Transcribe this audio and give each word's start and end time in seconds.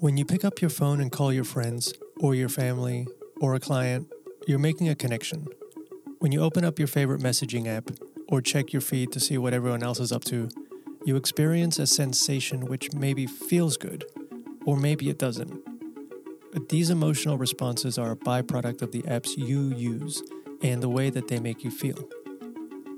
When 0.00 0.16
you 0.16 0.24
pick 0.24 0.44
up 0.44 0.60
your 0.60 0.70
phone 0.70 1.00
and 1.00 1.12
call 1.12 1.32
your 1.32 1.44
friends, 1.44 1.92
or 2.20 2.34
your 2.34 2.48
family, 2.48 3.06
or 3.40 3.54
a 3.54 3.60
client, 3.60 4.08
you're 4.46 4.58
making 4.58 4.88
a 4.88 4.94
connection. 4.94 5.46
When 6.18 6.32
you 6.32 6.40
open 6.42 6.64
up 6.64 6.78
your 6.78 6.88
favorite 6.88 7.20
messaging 7.20 7.66
app, 7.66 7.90
or 8.28 8.40
check 8.40 8.72
your 8.72 8.82
feed 8.82 9.12
to 9.12 9.20
see 9.20 9.36
what 9.36 9.52
everyone 9.52 9.82
else 9.82 10.00
is 10.00 10.12
up 10.12 10.24
to, 10.24 10.48
you 11.04 11.16
experience 11.16 11.78
a 11.78 11.86
sensation 11.86 12.66
which 12.66 12.92
maybe 12.92 13.26
feels 13.26 13.76
good, 13.76 14.04
or 14.64 14.76
maybe 14.76 15.08
it 15.08 15.18
doesn't. 15.18 15.60
But 16.52 16.68
these 16.68 16.90
emotional 16.90 17.38
responses 17.38 17.98
are 17.98 18.12
a 18.12 18.16
byproduct 18.16 18.82
of 18.82 18.92
the 18.92 19.02
apps 19.02 19.36
you 19.36 19.74
use 19.74 20.22
and 20.62 20.82
the 20.82 20.88
way 20.88 21.10
that 21.10 21.28
they 21.28 21.40
make 21.40 21.64
you 21.64 21.70
feel. 21.70 22.08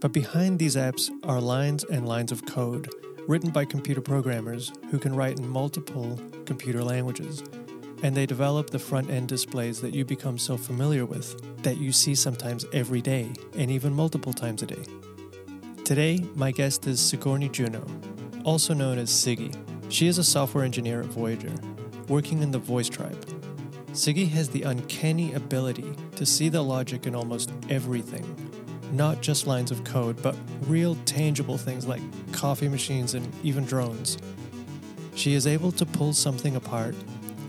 But 0.00 0.12
behind 0.12 0.58
these 0.58 0.74
apps 0.74 1.10
are 1.22 1.40
lines 1.40 1.84
and 1.84 2.08
lines 2.08 2.32
of 2.32 2.44
code 2.46 2.88
written 3.28 3.50
by 3.50 3.64
computer 3.64 4.00
programmers 4.00 4.72
who 4.90 4.98
can 4.98 5.14
write 5.14 5.38
in 5.38 5.48
multiple 5.48 6.18
computer 6.44 6.82
languages. 6.82 7.42
And 8.02 8.16
they 8.16 8.26
develop 8.26 8.70
the 8.70 8.78
front 8.78 9.10
end 9.10 9.28
displays 9.28 9.80
that 9.80 9.94
you 9.94 10.04
become 10.04 10.38
so 10.38 10.56
familiar 10.56 11.06
with 11.06 11.62
that 11.62 11.76
you 11.76 11.92
see 11.92 12.14
sometimes 12.14 12.66
every 12.72 13.00
day 13.00 13.32
and 13.56 13.70
even 13.70 13.92
multiple 13.92 14.32
times 14.32 14.62
a 14.62 14.66
day. 14.66 14.82
Today, 15.84 16.24
my 16.34 16.50
guest 16.50 16.86
is 16.86 17.00
Sigourney 17.00 17.48
Juno, 17.48 17.86
also 18.44 18.74
known 18.74 18.98
as 18.98 19.10
Siggy. 19.10 19.54
She 19.88 20.08
is 20.08 20.18
a 20.18 20.24
software 20.24 20.64
engineer 20.64 21.00
at 21.00 21.06
Voyager, 21.06 21.52
working 22.08 22.42
in 22.42 22.50
the 22.50 22.58
Voice 22.58 22.88
Tribe. 22.88 23.24
Siggy 23.92 24.28
has 24.30 24.48
the 24.48 24.62
uncanny 24.62 25.34
ability 25.34 25.92
to 26.16 26.26
see 26.26 26.48
the 26.48 26.62
logic 26.62 27.06
in 27.06 27.14
almost 27.14 27.52
everything 27.68 28.24
not 28.92 29.20
just 29.20 29.46
lines 29.46 29.70
of 29.70 29.82
code, 29.84 30.20
but 30.22 30.36
real 30.66 30.96
tangible 31.06 31.56
things 31.56 31.86
like 31.86 32.00
coffee 32.32 32.68
machines 32.68 33.14
and 33.14 33.26
even 33.42 33.64
drones. 33.64 34.18
She 35.14 35.34
is 35.34 35.46
able 35.46 35.72
to 35.72 35.86
pull 35.86 36.12
something 36.12 36.56
apart, 36.56 36.94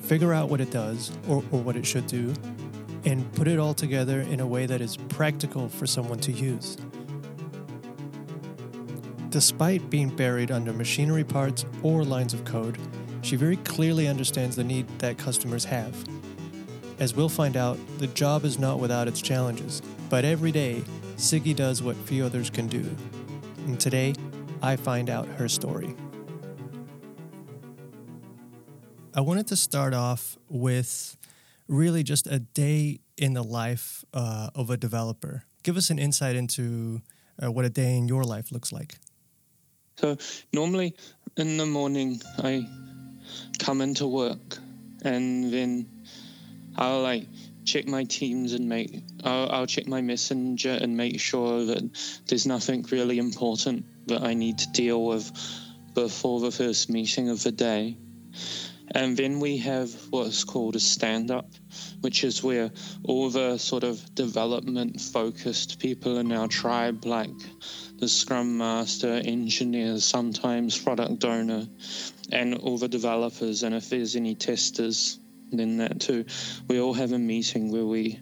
figure 0.04 0.34
out 0.34 0.50
what 0.50 0.62
it 0.62 0.72
does 0.72 1.12
or, 1.28 1.44
or 1.52 1.62
what 1.62 1.76
it 1.76 1.86
should 1.86 2.08
do, 2.08 2.34
and 3.06 3.32
put 3.34 3.48
it 3.48 3.60
all 3.60 3.74
together 3.74 4.22
in 4.22 4.40
a 4.40 4.48
way 4.48 4.66
that 4.66 4.82
is 4.82 4.98
practical 4.98 5.70
for 5.70 5.86
someone 5.86 6.20
to 6.20 6.32
use. 6.32 6.78
Despite 9.30 9.90
being 9.90 10.10
buried 10.10 10.52
under 10.52 10.72
machinery 10.74 11.24
parts 11.24 11.66
or 11.82 12.04
lines 12.04 12.34
of 12.34 12.46
code, 12.46 12.78
she 13.22 13.36
very 13.36 13.58
clearly 13.58 14.08
understands 14.08 14.56
the 14.56 14.64
need 14.64 14.88
that 15.00 15.18
customers 15.18 15.66
have. 15.66 15.96
As 17.00 17.16
we'll 17.16 17.30
find 17.30 17.58
out, 17.58 17.80
the 17.98 18.08
job 18.08 18.46
is 18.46 18.60
not 18.60 18.80
without 18.80 19.08
its 19.08 19.22
challenges, 19.22 19.82
but 20.10 20.24
every 20.24 20.52
day 20.52 20.84
Siggy 21.16 21.56
does 21.56 21.82
what 21.82 21.96
few 21.96 22.26
others 22.26 22.50
can 22.50 22.68
do. 22.68 22.84
And 23.66 23.80
today, 23.80 24.14
I 24.62 24.76
find 24.76 25.10
out 25.10 25.28
her 25.28 25.48
story. 25.48 25.96
I 29.16 29.22
wanted 29.22 29.48
to 29.48 29.56
start 29.56 29.94
off 29.94 30.38
with 30.50 31.18
really 31.68 32.04
just 32.04 32.28
a 32.28 32.40
day 32.40 33.00
in 33.18 33.34
the 33.34 33.44
life 33.44 34.04
uh, 34.14 34.50
of 34.56 34.70
a 34.70 34.78
developer. 34.78 35.44
Give 35.64 35.78
us 35.78 35.90
an 35.90 36.00
insight 36.00 36.36
into 36.36 37.02
uh, 37.42 37.52
what 37.52 37.66
a 37.66 37.70
day 37.70 37.96
in 37.98 38.08
your 38.08 38.24
life 38.24 38.52
looks 38.52 38.72
like. 38.72 38.96
So, 39.98 40.18
normally 40.52 40.96
in 41.38 41.58
the 41.58 41.66
morning, 41.66 42.20
I 42.40 42.68
come 43.60 43.82
into 43.82 44.08
work 44.08 44.58
and 45.04 45.54
then 45.54 45.88
I'll 46.76 47.02
like 47.02 47.28
check 47.66 47.88
my 47.88 48.04
teams 48.04 48.54
and 48.54 48.68
make 48.68 49.04
I'll, 49.24 49.50
I'll, 49.52 49.68
check 49.68 49.88
my 49.88 50.02
messenger 50.02 50.72
and 50.72 50.98
make 50.98 51.20
sure 51.20 51.66
that 51.66 52.22
there's 52.28 52.46
nothing 52.46 52.86
really 52.92 53.18
important 53.18 53.86
that 54.08 54.24
I 54.24 54.34
need 54.34 54.60
to 54.60 54.72
deal 54.72 55.04
with 55.04 55.32
before 55.94 56.40
the 56.40 56.52
first 56.52 56.90
meeting 56.90 57.30
of 57.30 57.44
the 57.44 57.52
day. 57.52 57.98
And 58.96 59.18
then 59.18 59.40
we 59.40 59.58
have 59.58 59.92
what's 60.10 60.44
called 60.44 60.76
a 60.76 60.80
stand 60.80 61.32
up, 61.32 61.50
which 62.02 62.24
is 62.24 62.44
where 62.44 62.72
all 63.04 63.30
the 63.30 63.58
sort 63.58 63.84
of 63.84 64.14
development 64.14 65.00
focused 65.02 65.80
people 65.80 66.18
in 66.18 66.32
our 66.32 66.48
tribe, 66.48 67.06
like 67.06 67.32
the 67.98 68.08
scrum 68.08 68.58
master, 68.58 69.14
engineers, 69.14 70.04
sometimes 70.04 70.78
product 70.78 71.24
owner, 71.24 71.68
and 72.32 72.56
all 72.56 72.78
the 72.78 72.88
developers, 72.88 73.64
and 73.64 73.74
if 73.74 73.90
there's 73.90 74.16
any 74.16 74.36
testers, 74.36 75.20
in 75.60 75.78
that 75.78 76.00
too. 76.00 76.26
We 76.68 76.80
all 76.80 76.94
have 76.94 77.12
a 77.12 77.20
meeting 77.20 77.72
where 77.72 77.86
we 77.86 78.20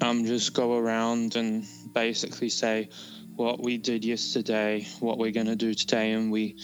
um, 0.00 0.24
just 0.24 0.54
go 0.54 0.76
around 0.76 1.36
and 1.36 1.64
basically 1.92 2.48
say 2.48 2.88
what 3.34 3.62
we 3.62 3.76
did 3.76 4.04
yesterday, 4.04 4.86
what 5.00 5.18
we're 5.18 5.32
going 5.32 5.46
to 5.46 5.56
do 5.56 5.74
today, 5.74 6.12
and 6.12 6.30
we 6.30 6.56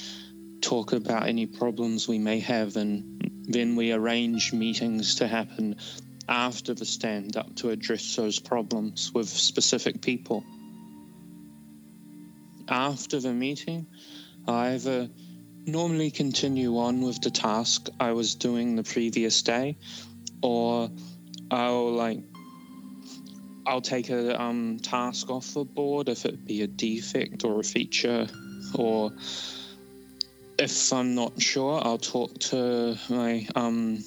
talk 0.60 0.92
about 0.92 1.26
any 1.26 1.46
problems 1.46 2.08
we 2.08 2.18
may 2.18 2.40
have, 2.40 2.76
and 2.76 3.44
then 3.48 3.76
we 3.76 3.92
arrange 3.92 4.52
meetings 4.52 5.16
to 5.16 5.26
happen 5.26 5.76
after 6.28 6.72
the 6.72 6.84
stand 6.84 7.36
up 7.36 7.54
to 7.56 7.70
address 7.70 8.16
those 8.16 8.38
problems 8.38 9.12
with 9.12 9.28
specific 9.28 10.00
people. 10.00 10.44
After 12.68 13.20
the 13.20 13.32
meeting, 13.32 13.86
I 14.46 14.74
either 14.74 15.08
normally 15.66 16.10
continue 16.10 16.78
on 16.78 17.02
with 17.02 17.20
the 17.20 17.30
task 17.30 17.88
I 18.00 18.12
was 18.12 18.34
doing 18.34 18.76
the 18.76 18.82
previous 18.82 19.42
day, 19.42 19.76
or 20.42 20.90
I'll 21.50 21.92
like 21.92 22.20
I'll 23.66 23.80
take 23.80 24.10
a 24.10 24.40
um, 24.40 24.78
task 24.80 25.30
off 25.30 25.54
the 25.54 25.64
board 25.64 26.08
if 26.08 26.24
it 26.24 26.44
be 26.44 26.62
a 26.62 26.66
defect 26.66 27.44
or 27.44 27.60
a 27.60 27.62
feature, 27.62 28.26
or 28.74 29.12
if 30.58 30.92
I'm 30.92 31.14
not 31.14 31.40
sure, 31.40 31.80
I'll 31.84 31.98
talk 31.98 32.38
to 32.50 32.96
my 33.08 33.46
um, 33.54 34.04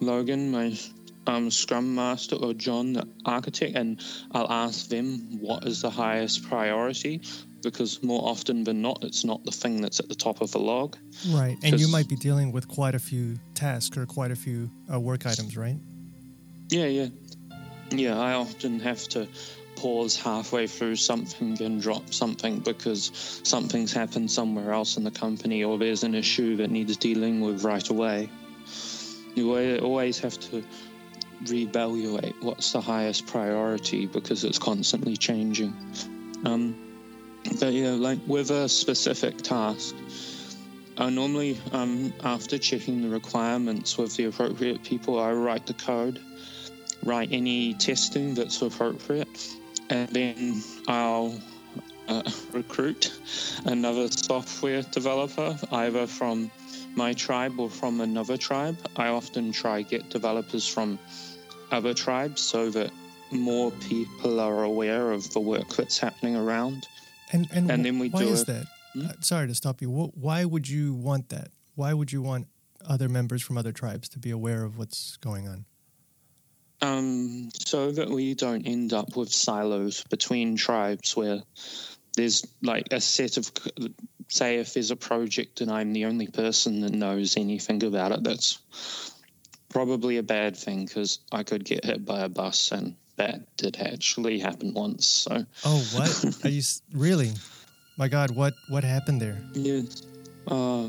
Logan, 0.00 0.50
my 0.50 0.78
um, 1.26 1.50
Scrum 1.50 1.94
Master, 1.94 2.36
or 2.36 2.54
John, 2.54 2.94
the 2.94 3.08
architect, 3.24 3.76
and 3.76 4.00
I'll 4.32 4.50
ask 4.50 4.88
them 4.88 5.38
what 5.40 5.66
is 5.66 5.82
the 5.82 5.90
highest 5.90 6.48
priority 6.48 7.22
because 7.62 8.02
more 8.02 8.28
often 8.28 8.64
than 8.64 8.82
not, 8.82 9.02
it's 9.02 9.24
not 9.24 9.44
the 9.44 9.50
thing 9.50 9.80
that's 9.80 10.00
at 10.00 10.08
the 10.08 10.14
top 10.14 10.40
of 10.40 10.50
the 10.52 10.58
log. 10.58 10.96
Right. 11.30 11.56
And 11.62 11.78
you 11.80 11.88
might 11.88 12.08
be 12.08 12.16
dealing 12.16 12.52
with 12.52 12.68
quite 12.68 12.94
a 12.94 12.98
few 12.98 13.38
tasks 13.54 13.96
or 13.96 14.06
quite 14.06 14.30
a 14.30 14.36
few 14.36 14.70
uh, 14.92 15.00
work 15.00 15.26
items, 15.26 15.56
right? 15.56 15.76
Yeah, 16.70 16.86
yeah. 16.86 17.08
Yeah, 17.90 18.18
I 18.18 18.34
often 18.34 18.80
have 18.80 19.02
to 19.08 19.26
pause 19.76 20.16
halfway 20.16 20.66
through 20.66 20.96
something 20.96 21.60
and 21.62 21.80
drop 21.80 22.12
something 22.12 22.58
because 22.58 23.40
something's 23.44 23.92
happened 23.92 24.30
somewhere 24.30 24.72
else 24.72 24.96
in 24.96 25.04
the 25.04 25.10
company 25.10 25.64
or 25.64 25.78
there's 25.78 26.02
an 26.02 26.14
issue 26.14 26.56
that 26.56 26.70
needs 26.70 26.96
dealing 26.96 27.40
with 27.40 27.64
right 27.64 27.88
away. 27.88 28.28
You 29.34 29.78
always 29.78 30.18
have 30.18 30.38
to 30.50 30.64
reevaluate 31.44 32.34
what's 32.42 32.72
the 32.72 32.80
highest 32.80 33.26
priority 33.26 34.06
because 34.06 34.42
it's 34.42 34.58
constantly 34.58 35.16
changing. 35.16 35.74
Um, 36.44 36.87
but 37.60 37.72
yeah, 37.72 37.90
like 37.90 38.18
with 38.26 38.50
a 38.50 38.68
specific 38.68 39.38
task, 39.38 39.94
I 40.96 41.10
normally, 41.10 41.60
um, 41.72 42.12
after 42.24 42.58
checking 42.58 43.02
the 43.02 43.08
requirements 43.08 43.96
with 43.96 44.16
the 44.16 44.24
appropriate 44.24 44.82
people, 44.82 45.20
I 45.20 45.32
write 45.32 45.66
the 45.66 45.74
code, 45.74 46.20
write 47.04 47.28
any 47.30 47.74
testing 47.74 48.34
that's 48.34 48.60
appropriate, 48.62 49.54
and 49.90 50.08
then 50.08 50.62
I'll 50.88 51.40
uh, 52.08 52.22
recruit 52.52 53.12
another 53.64 54.08
software 54.08 54.82
developer, 54.82 55.56
either 55.70 56.06
from 56.06 56.50
my 56.96 57.12
tribe 57.12 57.60
or 57.60 57.70
from 57.70 58.00
another 58.00 58.36
tribe. 58.36 58.76
I 58.96 59.08
often 59.08 59.52
try 59.52 59.82
get 59.82 60.08
developers 60.10 60.66
from 60.66 60.98
other 61.70 61.94
tribes 61.94 62.40
so 62.40 62.70
that 62.70 62.90
more 63.30 63.70
people 63.70 64.40
are 64.40 64.64
aware 64.64 65.12
of 65.12 65.30
the 65.32 65.40
work 65.40 65.68
that's 65.76 65.98
happening 65.98 66.34
around. 66.34 66.88
And 67.32 67.46
and, 67.52 67.70
and 67.70 67.84
then 67.84 67.98
we 67.98 68.08
why 68.08 68.24
do 68.24 68.28
is 68.28 68.44
that? 68.44 68.66
Hmm? 68.94 69.06
Uh, 69.06 69.12
sorry 69.20 69.48
to 69.48 69.54
stop 69.54 69.82
you. 69.82 69.90
Why 69.90 70.44
would 70.44 70.68
you 70.68 70.94
want 70.94 71.28
that? 71.30 71.48
Why 71.74 71.92
would 71.92 72.12
you 72.12 72.22
want 72.22 72.48
other 72.86 73.08
members 73.08 73.42
from 73.42 73.58
other 73.58 73.72
tribes 73.72 74.08
to 74.10 74.18
be 74.18 74.30
aware 74.30 74.64
of 74.64 74.78
what's 74.78 75.16
going 75.18 75.48
on? 75.48 75.64
Um, 76.80 77.50
so 77.66 77.90
that 77.90 78.08
we 78.08 78.34
don't 78.34 78.66
end 78.66 78.92
up 78.92 79.16
with 79.16 79.32
silos 79.32 80.04
between 80.04 80.56
tribes 80.56 81.16
where 81.16 81.42
there's 82.16 82.46
like 82.62 82.88
a 82.92 83.00
set 83.00 83.36
of 83.36 83.50
say 84.28 84.58
if 84.58 84.74
there's 84.74 84.90
a 84.90 84.96
project 84.96 85.60
and 85.60 85.70
I'm 85.70 85.92
the 85.92 86.04
only 86.04 86.28
person 86.28 86.80
that 86.80 86.92
knows 86.92 87.36
anything 87.36 87.82
about 87.82 88.12
it, 88.12 88.22
that's 88.22 88.58
probably 89.68 90.18
a 90.18 90.22
bad 90.22 90.56
thing 90.56 90.84
because 90.84 91.20
I 91.32 91.42
could 91.42 91.64
get 91.64 91.84
hit 91.84 92.04
by 92.04 92.20
a 92.20 92.28
bus 92.28 92.72
and 92.72 92.96
that 93.18 93.40
did 93.56 93.76
actually 93.80 94.38
happen 94.38 94.72
once. 94.74 95.06
So. 95.06 95.44
Oh, 95.64 95.78
what? 95.94 96.38
Are 96.44 96.48
you 96.48 96.62
really? 96.92 97.32
My 97.96 98.08
God, 98.08 98.30
what 98.30 98.54
what 98.68 98.84
happened 98.84 99.20
there? 99.20 99.38
Yes. 99.52 100.02
Uh, 100.46 100.88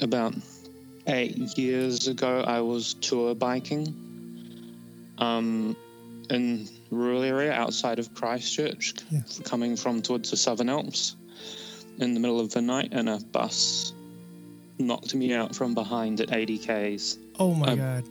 about 0.00 0.34
eight 1.06 1.36
years 1.56 2.06
ago, 2.08 2.42
I 2.46 2.60
was 2.60 2.94
tour 2.94 3.34
biking. 3.34 3.94
Um, 5.18 5.76
in 6.30 6.68
rural 6.90 7.22
area 7.22 7.52
outside 7.52 7.98
of 7.98 8.12
Christchurch, 8.14 8.94
yeah. 9.10 9.20
coming 9.44 9.76
from 9.76 10.02
towards 10.02 10.30
the 10.30 10.36
Southern 10.36 10.68
Alps, 10.68 11.16
in 11.98 12.14
the 12.14 12.20
middle 12.20 12.40
of 12.40 12.50
the 12.52 12.62
night, 12.62 12.88
and 12.92 13.08
a 13.08 13.18
bus 13.18 13.92
knocked 14.78 15.14
me 15.14 15.34
out 15.34 15.54
from 15.54 15.74
behind 15.74 16.20
at 16.20 16.32
80 16.32 16.58
Ks. 16.96 17.18
Oh 17.38 17.54
my 17.54 17.72
Um, 17.72 17.78
god. 17.78 18.04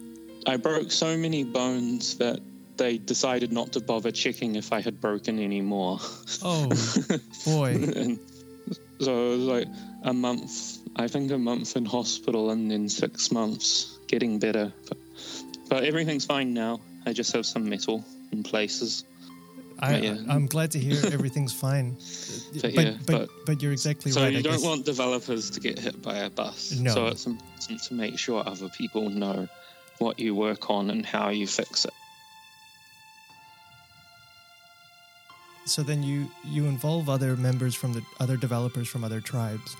I 0.45 0.57
broke 0.57 0.91
so 0.91 1.17
many 1.17 1.43
bones 1.43 2.17
that 2.17 2.39
they 2.81 2.97
decided 2.97 3.51
not 3.51 3.71
to 3.73 3.79
bother 3.79 4.11
checking 4.11 4.55
if 4.55 4.73
I 4.73 4.81
had 4.81 4.99
broken 4.99 5.37
any 5.39 5.61
more. 5.61 5.99
Oh 6.41 6.67
boy. 7.45 7.77
so 8.99 9.11
it 9.33 9.37
was 9.37 9.47
like 9.55 9.67
a 10.03 10.13
month, 10.13 10.79
I 10.95 11.07
think 11.07 11.31
a 11.31 11.37
month 11.37 11.75
in 11.77 11.85
hospital 11.85 12.49
and 12.49 12.71
then 12.71 12.89
six 12.89 13.31
months 13.31 13.99
getting 14.07 14.39
better. 14.39 14.73
But, 14.87 14.97
but 15.69 15.83
everything's 15.83 16.25
fine 16.25 16.53
now. 16.55 16.79
I 17.05 17.13
just 17.13 17.31
have 17.33 17.45
some 17.45 17.69
metal 17.69 18.03
in 18.31 18.41
places. 18.41 19.05
I, 19.79 19.97
yeah. 19.97 20.17
I'm 20.29 20.45
glad 20.47 20.71
to 20.71 20.79
hear 20.79 20.97
everything's 21.13 21.53
fine. 21.53 21.97
But 22.61 22.75
but, 22.75 22.85
yeah, 22.85 22.97
but, 23.05 23.19
but- 23.19 23.29
but 23.45 23.61
you're 23.61 23.71
exactly 23.71 24.11
So 24.11 24.21
right. 24.21 24.33
you 24.33 24.39
I 24.39 24.41
don't 24.41 24.53
guess. 24.53 24.63
want 24.63 24.85
developers 24.85 25.49
to 25.51 25.59
get 25.59 25.77
hit 25.79 26.01
by 26.01 26.17
a 26.17 26.29
bus. 26.29 26.71
No. 26.73 26.93
So 26.95 27.07
it's 27.07 27.25
important 27.27 27.81
to 27.87 27.93
make 27.93 28.17
sure 28.19 28.43
other 28.45 28.69
people 28.69 29.09
know 29.09 29.47
what 29.99 30.19
you 30.19 30.33
work 30.35 30.69
on 30.69 30.89
and 30.89 31.05
how 31.05 31.29
you 31.29 31.47
fix 31.47 31.85
it. 31.85 31.93
So 35.71 35.83
then 35.83 36.03
you 36.03 36.29
you 36.43 36.65
involve 36.65 37.09
other 37.09 37.35
members 37.35 37.73
from 37.75 37.93
the 37.93 38.03
other 38.19 38.37
developers 38.37 38.87
from 38.87 39.03
other 39.03 39.21
tribes 39.21 39.75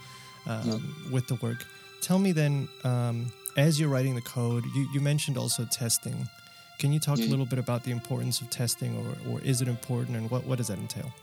um, 0.48 0.96
with 1.12 1.28
the 1.28 1.36
work. 1.36 1.66
Tell 2.02 2.18
me 2.18 2.32
then, 2.32 2.68
um, 2.84 3.32
as 3.58 3.80
you're 3.80 3.90
writing 3.90 4.16
the 4.16 4.22
code, 4.22 4.66
you, 4.74 4.88
you 4.94 5.02
mentioned 5.02 5.38
also 5.38 5.66
testing. 5.66 6.28
Can 6.80 6.92
you 6.92 7.00
talk 7.00 7.20
a 7.20 7.24
little 7.24 7.46
bit 7.46 7.60
about 7.60 7.84
the 7.84 7.92
importance 7.92 8.42
of 8.42 8.50
testing, 8.50 8.98
or, 8.98 9.32
or 9.32 9.40
is 9.42 9.62
it 9.62 9.68
important, 9.68 10.18
and 10.18 10.32
what, 10.32 10.44
what 10.46 10.58
does 10.58 10.68
that 10.70 10.80
entail? 10.80 11.14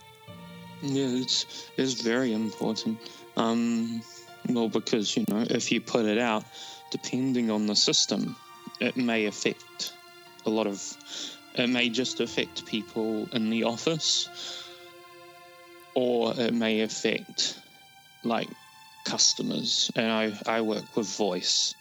Yeah, 0.81 1.07
it's 1.07 1.69
it's 1.75 2.01
very 2.01 2.31
important. 2.31 2.97
Um, 3.35 4.01
well, 4.47 4.69
because 4.69 5.17
you 5.17 5.25
know, 5.27 5.45
if 5.49 5.69
you 5.69 5.81
put 5.81 6.05
it 6.05 6.17
out, 6.17 6.45
depending 6.91 7.51
on 7.51 7.67
the 7.67 7.75
system, 7.75 8.37
it 8.79 8.95
may 8.95 9.25
affect 9.25 9.93
a 10.45 10.49
lot 10.49 10.67
of. 10.67 10.81
It 11.55 11.67
may 11.67 11.89
just 11.89 12.19
affect 12.19 12.65
people 12.65 13.27
in 13.33 13.49
the 13.49 13.63
office, 13.63 14.29
or 15.95 16.33
it 16.37 16.53
may 16.53 16.81
affect 16.81 17.59
like 18.23 18.49
customers. 19.05 19.91
And 19.95 20.11
I 20.11 20.33
I 20.45 20.61
work 20.61 20.95
with 20.95 21.07
voice, 21.17 21.73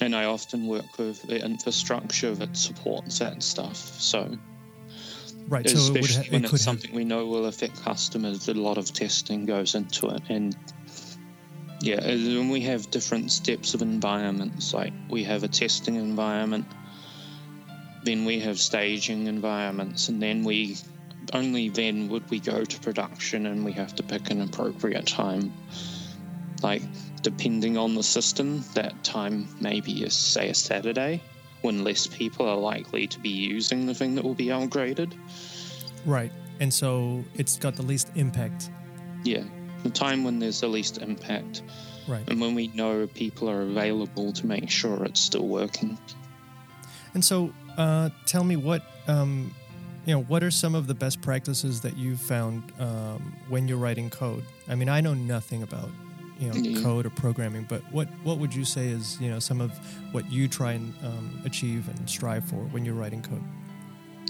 and 0.00 0.14
I 0.14 0.24
often 0.24 0.66
work 0.66 0.98
with 0.98 1.22
the 1.22 1.44
infrastructure 1.44 2.34
that 2.34 2.56
supports 2.56 3.18
that 3.18 3.42
stuff. 3.42 3.76
So 3.76 4.38
Right. 5.48 5.68
So 5.68 5.76
it 5.76 5.96
especially 5.96 6.24
ha- 6.24 6.32
when 6.32 6.44
it 6.44 6.48
could 6.48 6.54
it's 6.54 6.64
something 6.64 6.94
we 6.94 7.04
know 7.04 7.26
will 7.26 7.46
affect 7.46 7.82
customers. 7.82 8.48
A 8.48 8.54
lot 8.54 8.78
of 8.78 8.92
testing 8.92 9.44
goes 9.44 9.74
into 9.74 10.08
it, 10.08 10.22
and 10.28 10.56
yeah, 11.80 12.00
and 12.00 12.38
when 12.38 12.48
we 12.48 12.60
have 12.62 12.90
different 12.90 13.30
steps 13.30 13.74
of 13.74 13.82
environments, 13.82 14.72
like 14.72 14.92
we 15.10 15.24
have 15.24 15.42
a 15.42 15.48
testing 15.48 15.96
environment, 15.96 16.64
then 18.04 18.24
we 18.24 18.40
have 18.40 18.58
staging 18.58 19.26
environments, 19.26 20.08
and 20.08 20.20
then 20.22 20.44
we 20.44 20.76
only 21.32 21.68
then 21.68 22.08
would 22.08 22.28
we 22.30 22.40
go 22.40 22.64
to 22.64 22.80
production, 22.80 23.46
and 23.46 23.64
we 23.64 23.72
have 23.72 23.94
to 23.96 24.02
pick 24.02 24.30
an 24.30 24.40
appropriate 24.42 25.06
time. 25.06 25.52
Like 26.62 26.82
depending 27.22 27.76
on 27.76 27.94
the 27.94 28.02
system, 28.02 28.64
that 28.74 29.04
time 29.04 29.48
maybe 29.60 30.02
is 30.02 30.14
say 30.14 30.48
a 30.48 30.54
Saturday 30.54 31.22
when 31.60 31.84
less 31.84 32.08
people 32.08 32.48
are 32.48 32.56
likely 32.56 33.06
to 33.06 33.20
be 33.20 33.28
using 33.28 33.86
the 33.86 33.94
thing 33.94 34.16
that 34.16 34.24
will 34.24 34.34
be 34.34 34.46
upgraded. 34.46 35.12
right, 36.04 36.32
and 36.58 36.72
so 36.74 37.24
it's 37.34 37.56
got 37.56 37.76
the 37.76 37.82
least 37.82 38.10
impact. 38.16 38.70
Yeah, 39.22 39.44
the 39.84 39.90
time 39.90 40.24
when 40.24 40.40
there's 40.40 40.60
the 40.60 40.66
least 40.68 40.98
impact, 40.98 41.62
Right. 42.08 42.28
and 42.28 42.40
when 42.40 42.56
we 42.56 42.66
know 42.68 43.06
people 43.06 43.48
are 43.48 43.62
available 43.62 44.32
to 44.32 44.46
make 44.46 44.68
sure 44.68 45.04
it's 45.04 45.20
still 45.20 45.46
working. 45.46 45.96
And 47.14 47.24
so, 47.24 47.52
uh, 47.78 48.10
tell 48.26 48.44
me 48.44 48.56
what 48.56 48.82
um, 49.08 49.54
you 50.06 50.14
know. 50.14 50.22
What 50.22 50.42
are 50.42 50.50
some 50.50 50.74
of 50.74 50.86
the 50.86 50.94
best 50.94 51.20
practices 51.22 51.80
that 51.82 51.96
you've 51.96 52.20
found 52.20 52.72
um, 52.78 53.34
when 53.48 53.68
you're 53.68 53.78
writing 53.78 54.10
code? 54.10 54.44
I 54.68 54.74
mean, 54.74 54.88
I 54.88 55.00
know 55.00 55.14
nothing 55.14 55.62
about 55.62 55.88
you 56.38 56.48
know 56.48 56.54
Yeah. 56.54 56.82
code 56.82 57.06
or 57.06 57.10
programming, 57.10 57.66
but 57.68 57.82
what 57.92 58.08
what 58.22 58.38
would 58.38 58.54
you 58.54 58.64
say 58.64 58.88
is 58.88 59.18
you 59.20 59.30
know 59.30 59.38
some 59.38 59.60
of 59.60 59.70
what 60.12 60.30
you 60.30 60.48
try 60.48 60.72
and 60.72 60.94
um, 61.04 61.42
achieve 61.44 61.88
and 61.88 62.08
strive 62.08 62.44
for 62.44 62.56
when 62.72 62.84
you're 62.84 62.94
writing 62.94 63.22
code? 63.22 63.42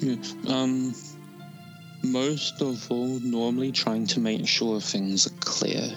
Yeah. 0.01 0.17
Um, 0.49 0.95
most 2.03 2.61
of 2.61 2.91
all, 2.91 3.21
normally 3.21 3.71
trying 3.73 4.07
to 4.09 4.21
make 4.21 4.47
sure 4.49 4.81
things 4.81 5.27
are 5.27 5.37
clear. 5.41 5.95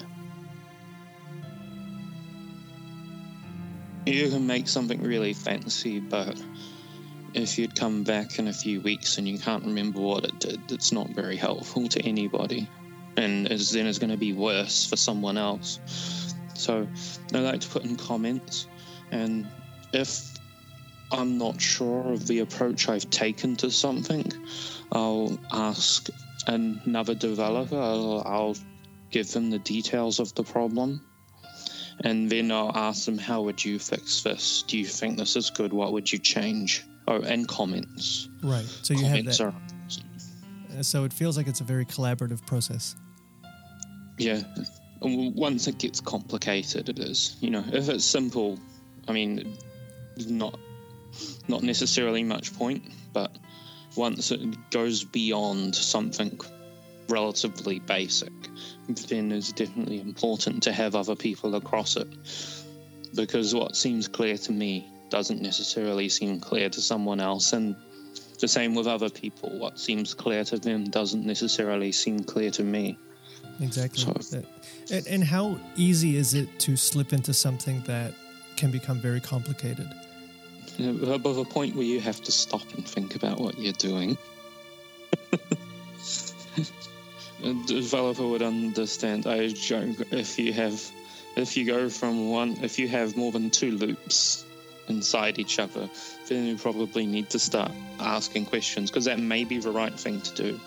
You 4.06 4.30
can 4.30 4.46
make 4.46 4.68
something 4.68 5.02
really 5.02 5.32
fancy, 5.32 5.98
but 5.98 6.40
if 7.36 7.58
you'd 7.58 7.74
come 7.74 8.02
back 8.02 8.38
in 8.38 8.48
a 8.48 8.52
few 8.52 8.80
weeks 8.80 9.18
and 9.18 9.28
you 9.28 9.38
can't 9.38 9.64
remember 9.64 10.00
what 10.00 10.24
it 10.24 10.40
did, 10.40 10.72
it's 10.72 10.90
not 10.90 11.10
very 11.10 11.36
helpful 11.36 11.86
to 11.88 12.00
anybody. 12.00 12.68
And 13.18 13.46
then 13.46 13.86
it's 13.86 13.98
going 13.98 14.10
to 14.10 14.16
be 14.16 14.32
worse 14.32 14.86
for 14.86 14.96
someone 14.96 15.36
else. 15.36 16.34
So 16.54 16.88
I 17.34 17.38
like 17.38 17.60
to 17.60 17.68
put 17.68 17.84
in 17.84 17.96
comments, 17.96 18.66
and 19.10 19.46
if 19.92 20.32
I'm 21.12 21.36
not 21.36 21.60
sure 21.60 22.12
of 22.12 22.26
the 22.26 22.40
approach 22.40 22.88
I've 22.88 23.08
taken 23.10 23.56
to 23.56 23.70
something, 23.70 24.32
I'll 24.90 25.38
ask 25.52 26.08
another 26.46 27.14
developer. 27.14 27.78
I'll, 27.78 28.22
I'll 28.24 28.56
give 29.10 29.30
them 29.32 29.50
the 29.50 29.58
details 29.58 30.18
of 30.18 30.34
the 30.34 30.42
problem, 30.42 31.02
and 32.00 32.30
then 32.30 32.50
I'll 32.50 32.74
ask 32.74 33.04
them, 33.04 33.18
"How 33.18 33.42
would 33.42 33.62
you 33.62 33.78
fix 33.78 34.22
this? 34.22 34.62
Do 34.66 34.78
you 34.78 34.86
think 34.86 35.18
this 35.18 35.36
is 35.36 35.50
good? 35.50 35.72
What 35.72 35.92
would 35.92 36.10
you 36.10 36.18
change?" 36.18 36.84
Oh, 37.08 37.20
and 37.22 37.46
comments. 37.46 38.28
Right. 38.42 38.64
So 38.82 38.94
you 38.94 39.04
have 39.04 39.24
that. 39.26 39.40
are 39.40 39.54
Uh, 40.78 40.82
So 40.82 41.04
it 41.04 41.12
feels 41.12 41.36
like 41.36 41.46
it's 41.46 41.60
a 41.60 41.64
very 41.64 41.84
collaborative 41.86 42.44
process. 42.46 42.96
yeah. 44.18 44.42
And 45.02 45.34
Once 45.34 45.68
it 45.68 45.78
gets 45.78 46.00
complicated, 46.00 46.88
it 46.88 46.98
is. 46.98 47.36
You 47.40 47.50
know, 47.50 47.64
if 47.72 47.88
it's 47.88 48.04
simple, 48.04 48.58
I 49.08 49.12
mean, 49.12 49.56
not 50.26 50.58
not 51.48 51.62
necessarily 51.62 52.22
much 52.24 52.52
point, 52.54 52.82
but 53.12 53.30
once 53.94 54.30
it 54.32 54.70
goes 54.70 55.04
beyond 55.04 55.74
something 55.74 56.38
relatively 57.08 57.78
basic, 57.78 58.32
then 59.08 59.32
it's 59.32 59.52
definitely 59.52 60.00
important 60.00 60.62
to 60.64 60.72
have 60.72 60.94
other 60.94 61.14
people 61.14 61.54
across 61.54 61.96
it. 61.96 62.08
Because 63.14 63.54
what 63.54 63.76
seems 63.76 64.08
clear 64.08 64.36
to 64.38 64.52
me 64.52 64.86
doesn't 65.10 65.40
necessarily 65.40 66.08
seem 66.08 66.40
clear 66.40 66.68
to 66.70 66.80
someone 66.80 67.20
else, 67.20 67.52
and 67.52 67.76
the 68.40 68.48
same 68.48 68.74
with 68.74 68.86
other 68.86 69.08
people. 69.08 69.58
What 69.58 69.78
seems 69.78 70.14
clear 70.14 70.44
to 70.44 70.58
them 70.58 70.84
doesn't 70.84 71.24
necessarily 71.24 71.92
seem 71.92 72.24
clear 72.24 72.50
to 72.52 72.62
me. 72.62 72.98
Exactly. 73.60 74.02
So- 74.20 74.38
uh, 74.38 74.42
and, 74.90 75.06
and 75.06 75.24
how 75.24 75.58
easy 75.76 76.16
is 76.16 76.34
it 76.34 76.58
to 76.60 76.76
slip 76.76 77.12
into 77.12 77.34
something 77.34 77.82
that 77.86 78.14
can 78.56 78.70
become 78.70 79.00
very 79.00 79.20
complicated? 79.20 79.88
Uh, 80.78 81.12
above 81.12 81.38
a 81.38 81.44
point 81.44 81.74
where 81.74 81.84
you 81.86 82.00
have 82.00 82.22
to 82.22 82.32
stop 82.32 82.62
and 82.74 82.86
think 82.86 83.16
about 83.16 83.40
what 83.40 83.58
you're 83.58 83.72
doing. 83.72 84.16
a 87.42 87.54
developer 87.66 88.26
would 88.26 88.42
understand. 88.42 89.26
I 89.26 89.48
joke 89.48 89.96
if 90.12 90.38
you 90.38 90.52
have, 90.52 90.80
if 91.36 91.56
you 91.56 91.64
go 91.64 91.88
from 91.88 92.28
one, 92.28 92.58
if 92.62 92.78
you 92.78 92.86
have 92.88 93.16
more 93.16 93.32
than 93.32 93.50
two 93.50 93.72
loops 93.72 94.45
inside 94.88 95.38
each 95.38 95.58
other, 95.58 95.88
then 96.28 96.44
you 96.46 96.56
probably 96.56 97.06
need 97.06 97.30
to 97.30 97.38
start 97.38 97.70
asking 98.00 98.46
questions 98.46 98.90
because 98.90 99.04
that 99.06 99.18
may 99.18 99.44
be 99.44 99.58
the 99.58 99.70
right 99.70 99.92
thing 99.98 100.20
to 100.22 100.34
do. 100.34 100.60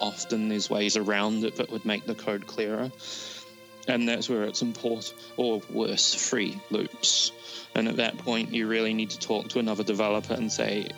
Often 0.00 0.48
there's 0.48 0.68
ways 0.70 0.96
around 0.96 1.44
it 1.44 1.56
that 1.56 1.70
would 1.70 1.84
make 1.84 2.04
the 2.06 2.14
code 2.14 2.46
clearer. 2.46 2.90
And 3.86 4.08
that's 4.08 4.30
where 4.30 4.44
it's 4.44 4.62
important, 4.62 5.12
or 5.36 5.60
worse, 5.70 6.14
free 6.14 6.58
loops. 6.70 7.32
And 7.74 7.86
at 7.86 7.96
that 7.96 8.16
point, 8.16 8.52
you 8.52 8.66
really 8.66 8.94
need 8.94 9.10
to 9.10 9.18
talk 9.18 9.48
to 9.48 9.58
another 9.58 9.84
developer 9.84 10.32
and 10.32 10.50
say, 10.50 10.88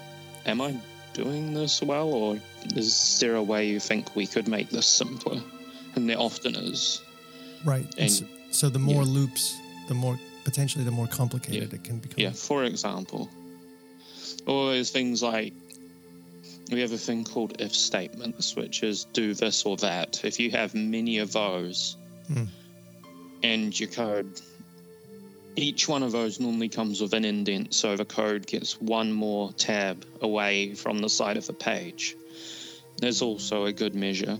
Am 0.46 0.60
I 0.60 0.76
doing 1.12 1.52
this 1.52 1.82
well, 1.82 2.12
or 2.12 2.38
is 2.76 3.18
there 3.18 3.34
a 3.34 3.42
way 3.42 3.66
you 3.66 3.80
think 3.80 4.14
we 4.14 4.26
could 4.26 4.46
make 4.46 4.70
this 4.70 4.86
simpler? 4.86 5.40
And 5.96 6.08
there 6.08 6.18
often 6.18 6.54
is. 6.54 7.02
Right. 7.64 7.86
And 7.98 8.02
And- 8.02 8.10
so, 8.12 8.24
so 8.50 8.68
the 8.68 8.78
more 8.78 9.02
yeah. 9.02 9.08
loops, 9.08 9.56
the 9.88 9.94
more 9.94 10.16
potentially 10.46 10.84
the 10.84 10.92
more 10.92 11.08
complicated 11.08 11.74
it 11.74 11.82
can 11.82 11.98
become. 11.98 12.14
Yeah, 12.18 12.30
for 12.30 12.62
example. 12.62 13.28
Or 14.46 14.70
there's 14.70 14.90
things 14.90 15.20
like 15.20 15.52
we 16.70 16.80
have 16.82 16.92
a 16.92 16.98
thing 16.98 17.24
called 17.24 17.60
if 17.60 17.74
statements, 17.74 18.54
which 18.54 18.84
is 18.84 19.06
do 19.12 19.34
this 19.34 19.66
or 19.66 19.76
that. 19.78 20.24
If 20.24 20.38
you 20.38 20.52
have 20.52 20.72
many 20.72 21.18
of 21.18 21.32
those 21.32 21.96
Hmm. 22.28 22.44
and 23.42 23.78
your 23.78 23.88
code, 23.88 24.40
each 25.56 25.88
one 25.88 26.04
of 26.04 26.12
those 26.12 26.38
normally 26.38 26.68
comes 26.68 27.00
with 27.00 27.12
an 27.12 27.24
indent, 27.24 27.74
so 27.74 27.96
the 27.96 28.04
code 28.04 28.46
gets 28.46 28.80
one 28.80 29.12
more 29.12 29.52
tab 29.52 30.04
away 30.20 30.74
from 30.74 31.00
the 31.00 31.08
side 31.08 31.36
of 31.36 31.46
the 31.48 31.54
page. 31.54 32.14
There's 32.98 33.20
also 33.20 33.64
a 33.64 33.72
good 33.72 33.96
measure. 33.96 34.38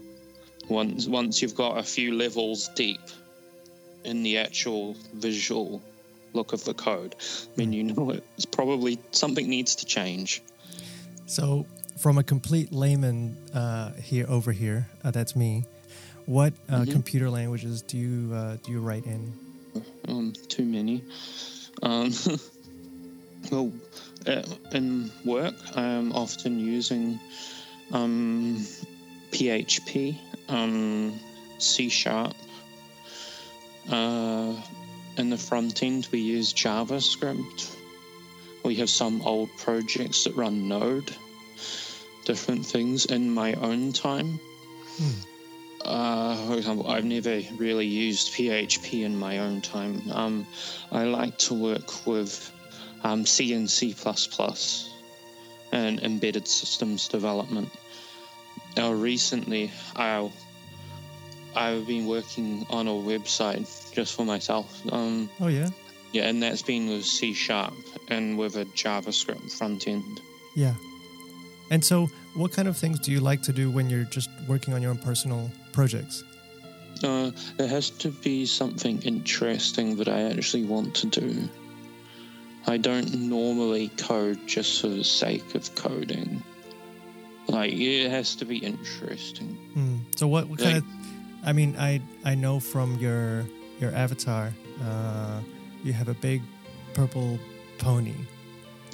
Once 0.68 1.08
once 1.08 1.42
you've 1.42 1.56
got 1.56 1.78
a 1.78 1.82
few 1.82 2.14
levels 2.14 2.70
deep 2.76 3.06
in 4.04 4.22
the 4.22 4.38
actual 4.38 4.94
visual 5.14 5.82
look 6.36 6.52
of 6.52 6.62
the 6.64 6.74
code, 6.74 7.16
then 7.56 7.72
you 7.72 7.82
know 7.82 8.10
it's 8.36 8.46
probably 8.46 8.98
something 9.10 9.48
needs 9.48 9.74
to 9.76 9.84
change. 9.86 10.42
So, 11.26 11.66
from 11.98 12.18
a 12.18 12.22
complete 12.22 12.72
layman 12.72 13.36
uh, 13.54 13.92
here 13.94 14.26
over 14.28 14.52
here, 14.52 14.86
uh, 15.02 15.10
that's 15.10 15.34
me. 15.34 15.64
What 16.26 16.52
uh, 16.68 16.82
Mhm. 16.82 16.92
computer 16.92 17.30
languages 17.30 17.82
do 17.82 17.96
you 17.98 18.34
uh, 18.34 18.56
do 18.62 18.70
you 18.72 18.80
write 18.80 19.06
in? 19.06 19.32
Um, 20.08 20.32
too 20.48 20.64
many. 20.64 21.02
Um, 21.82 22.12
well, 23.50 23.72
uh, 24.26 24.42
in 24.72 25.10
work, 25.24 25.54
I'm 25.76 26.12
often 26.12 26.58
using 26.58 27.18
um, 27.92 28.64
PHP, 29.32 30.16
um, 30.48 31.18
C 31.58 31.88
Sharp. 31.88 32.34
In 35.16 35.30
the 35.30 35.38
front 35.38 35.82
end, 35.82 36.08
we 36.12 36.20
use 36.20 36.52
JavaScript. 36.52 37.74
We 38.62 38.74
have 38.76 38.90
some 38.90 39.22
old 39.22 39.48
projects 39.56 40.24
that 40.24 40.36
run 40.36 40.68
Node, 40.68 41.14
different 42.26 42.66
things 42.66 43.06
in 43.06 43.32
my 43.32 43.54
own 43.54 43.92
time. 43.92 44.38
Uh, 45.82 46.36
for 46.46 46.54
example, 46.54 46.90
I've 46.90 47.04
never 47.04 47.40
really 47.56 47.86
used 47.86 48.34
PHP 48.34 49.04
in 49.04 49.16
my 49.16 49.38
own 49.38 49.62
time. 49.62 50.02
Um, 50.10 50.46
I 50.92 51.04
like 51.04 51.38
to 51.38 51.54
work 51.54 52.06
with 52.06 52.52
um, 53.02 53.24
C 53.24 53.54
and 53.54 53.70
C++ 53.70 53.94
and 55.72 56.00
embedded 56.00 56.46
systems 56.46 57.08
development. 57.08 57.70
Now, 58.76 58.92
recently, 58.92 59.70
I 59.94 60.30
I've 61.54 61.86
been 61.86 62.06
working 62.06 62.66
on 62.68 62.86
a 62.86 62.90
website 62.90 63.66
just 63.96 64.14
for 64.16 64.24
myself. 64.24 64.68
Um, 64.92 65.28
Oh 65.40 65.48
yeah, 65.48 65.70
yeah, 66.12 66.28
and 66.28 66.42
that's 66.42 66.62
been 66.62 66.84
with 66.88 67.04
C 67.04 67.32
Sharp 67.34 67.74
and 68.08 68.38
with 68.38 68.56
a 68.56 68.64
JavaScript 68.80 69.50
front 69.58 69.88
end. 69.88 70.20
yeah. 70.54 70.74
And 71.70 71.84
so, 71.84 72.06
what 72.34 72.52
kind 72.52 72.68
of 72.68 72.76
things 72.76 73.00
do 73.00 73.10
you 73.10 73.18
like 73.30 73.42
to 73.42 73.52
do 73.52 73.72
when 73.72 73.90
you're 73.90 74.04
just 74.18 74.30
working 74.46 74.72
on 74.74 74.80
your 74.82 74.92
own 74.92 74.98
personal 74.98 75.50
projects? 75.72 76.22
Uh, 77.02 77.30
there 77.56 77.66
has 77.68 77.90
to 78.04 78.08
be 78.10 78.46
something 78.46 79.02
interesting 79.02 79.96
that 79.96 80.08
I 80.08 80.20
actually 80.30 80.62
want 80.64 80.94
to 81.02 81.06
do. 81.08 81.48
I 82.68 82.76
don't 82.78 83.12
normally 83.28 83.88
code 83.98 84.38
just 84.46 84.80
for 84.80 84.88
the 84.88 85.02
sake 85.04 85.54
of 85.56 85.74
coding. 85.74 86.40
Like 87.48 87.72
it 87.72 88.10
has 88.10 88.36
to 88.36 88.44
be 88.44 88.58
interesting. 88.58 89.50
Hmm. 89.74 89.96
So, 90.16 90.28
what, 90.28 90.48
what 90.48 90.58
kind 90.60 90.74
Like- 90.76 90.84
of? 90.84 91.48
I 91.48 91.52
mean, 91.52 91.74
I 91.78 92.00
I 92.24 92.34
know 92.36 92.60
from 92.60 92.96
your 92.98 93.44
your 93.80 93.94
avatar, 93.94 94.52
uh, 94.82 95.40
you 95.82 95.92
have 95.92 96.08
a 96.08 96.14
big 96.14 96.42
purple 96.94 97.38
pony. 97.78 98.14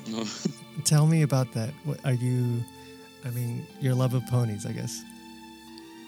Tell 0.85 1.07
me 1.07 1.23
about 1.23 1.53
that. 1.53 1.71
What 1.85 1.99
are 2.05 2.15
you? 2.15 2.63
I 3.25 3.31
mean, 3.31 3.67
your 3.81 3.95
love 3.95 4.15
of 4.15 4.27
ponies, 4.27 4.67
I 4.67 4.73
guess. 4.73 5.03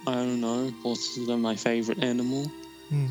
I 0.06 0.14
don't 0.14 0.40
know. 0.40 0.70
Horses 0.82 1.28
are 1.28 1.36
my 1.36 1.54
favorite 1.54 2.02
animal. 2.02 2.50
Hmm. 2.88 3.06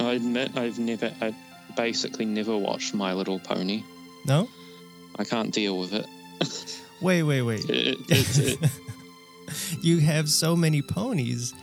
I 0.00 0.12
admit 0.14 0.56
I've 0.56 0.78
never, 0.78 1.12
I 1.20 1.34
basically 1.76 2.24
never 2.24 2.56
watched 2.56 2.94
My 2.94 3.12
Little 3.12 3.38
Pony. 3.38 3.84
No. 4.26 4.48
I 5.16 5.24
can't 5.24 5.52
deal 5.52 5.78
with 5.78 5.92
it. 5.92 6.06
Wait, 7.00 7.22
wait, 7.22 7.42
wait. 7.42 7.64
it, 7.68 7.98
it, 8.08 8.60
it 8.62 8.70
you 9.82 10.00
have 10.00 10.28
so 10.28 10.56
many 10.56 10.82
ponies, 10.82 11.54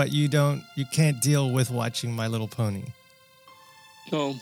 but 0.00 0.12
you 0.12 0.28
don't. 0.28 0.64
You 0.76 0.86
can't 0.86 1.20
deal 1.20 1.50
with 1.50 1.70
watching 1.70 2.10
My 2.16 2.26
Little 2.26 2.48
Pony. 2.48 2.84
Well, 4.10 4.34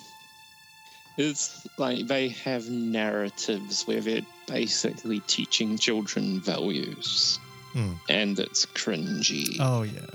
it's 1.17 1.67
like 1.79 2.07
they 2.07 2.29
have 2.45 2.71
narratives 2.71 3.85
where 3.85 4.00
they're 4.00 4.23
basically 4.47 5.19
teaching 5.27 5.77
children 5.77 6.38
values, 6.38 7.41
Hmm. 7.73 7.95
and 8.09 8.38
it's 8.38 8.67
cringy. 8.67 9.57
Oh 9.59 9.83
yeah. 9.83 10.07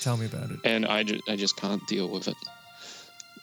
Tell 0.00 0.16
me 0.16 0.26
about 0.26 0.50
it. 0.50 0.58
And 0.64 0.84
I, 0.84 1.04
ju- 1.04 1.20
I 1.28 1.36
just 1.36 1.56
can't 1.56 1.86
deal 1.86 2.08
with 2.08 2.26
it. 2.26 2.36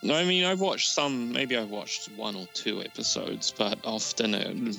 No, 0.03 0.13
I 0.13 0.25
mean, 0.25 0.43
I've 0.43 0.59
watched 0.59 0.89
some, 0.89 1.31
maybe 1.31 1.55
I've 1.55 1.69
watched 1.69 2.09
one 2.17 2.35
or 2.35 2.47
two 2.53 2.81
episodes, 2.83 3.53
but 3.57 3.79
often 3.85 4.33
it 4.35 4.77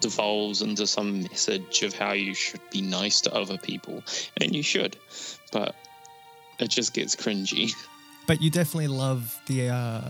devolves 0.00 0.60
into 0.60 0.86
some 0.86 1.22
message 1.22 1.82
of 1.82 1.94
how 1.94 2.12
you 2.12 2.34
should 2.34 2.60
be 2.70 2.82
nice 2.82 3.22
to 3.22 3.34
other 3.34 3.56
people, 3.56 4.02
and 4.42 4.54
you 4.54 4.62
should, 4.62 4.96
but 5.50 5.74
it 6.58 6.68
just 6.68 6.92
gets 6.94 7.16
cringy. 7.16 7.72
But 8.26 8.40
you 8.40 8.48
definitely 8.48 8.86
love 8.88 9.38
the 9.46 9.68
uh, 9.68 10.00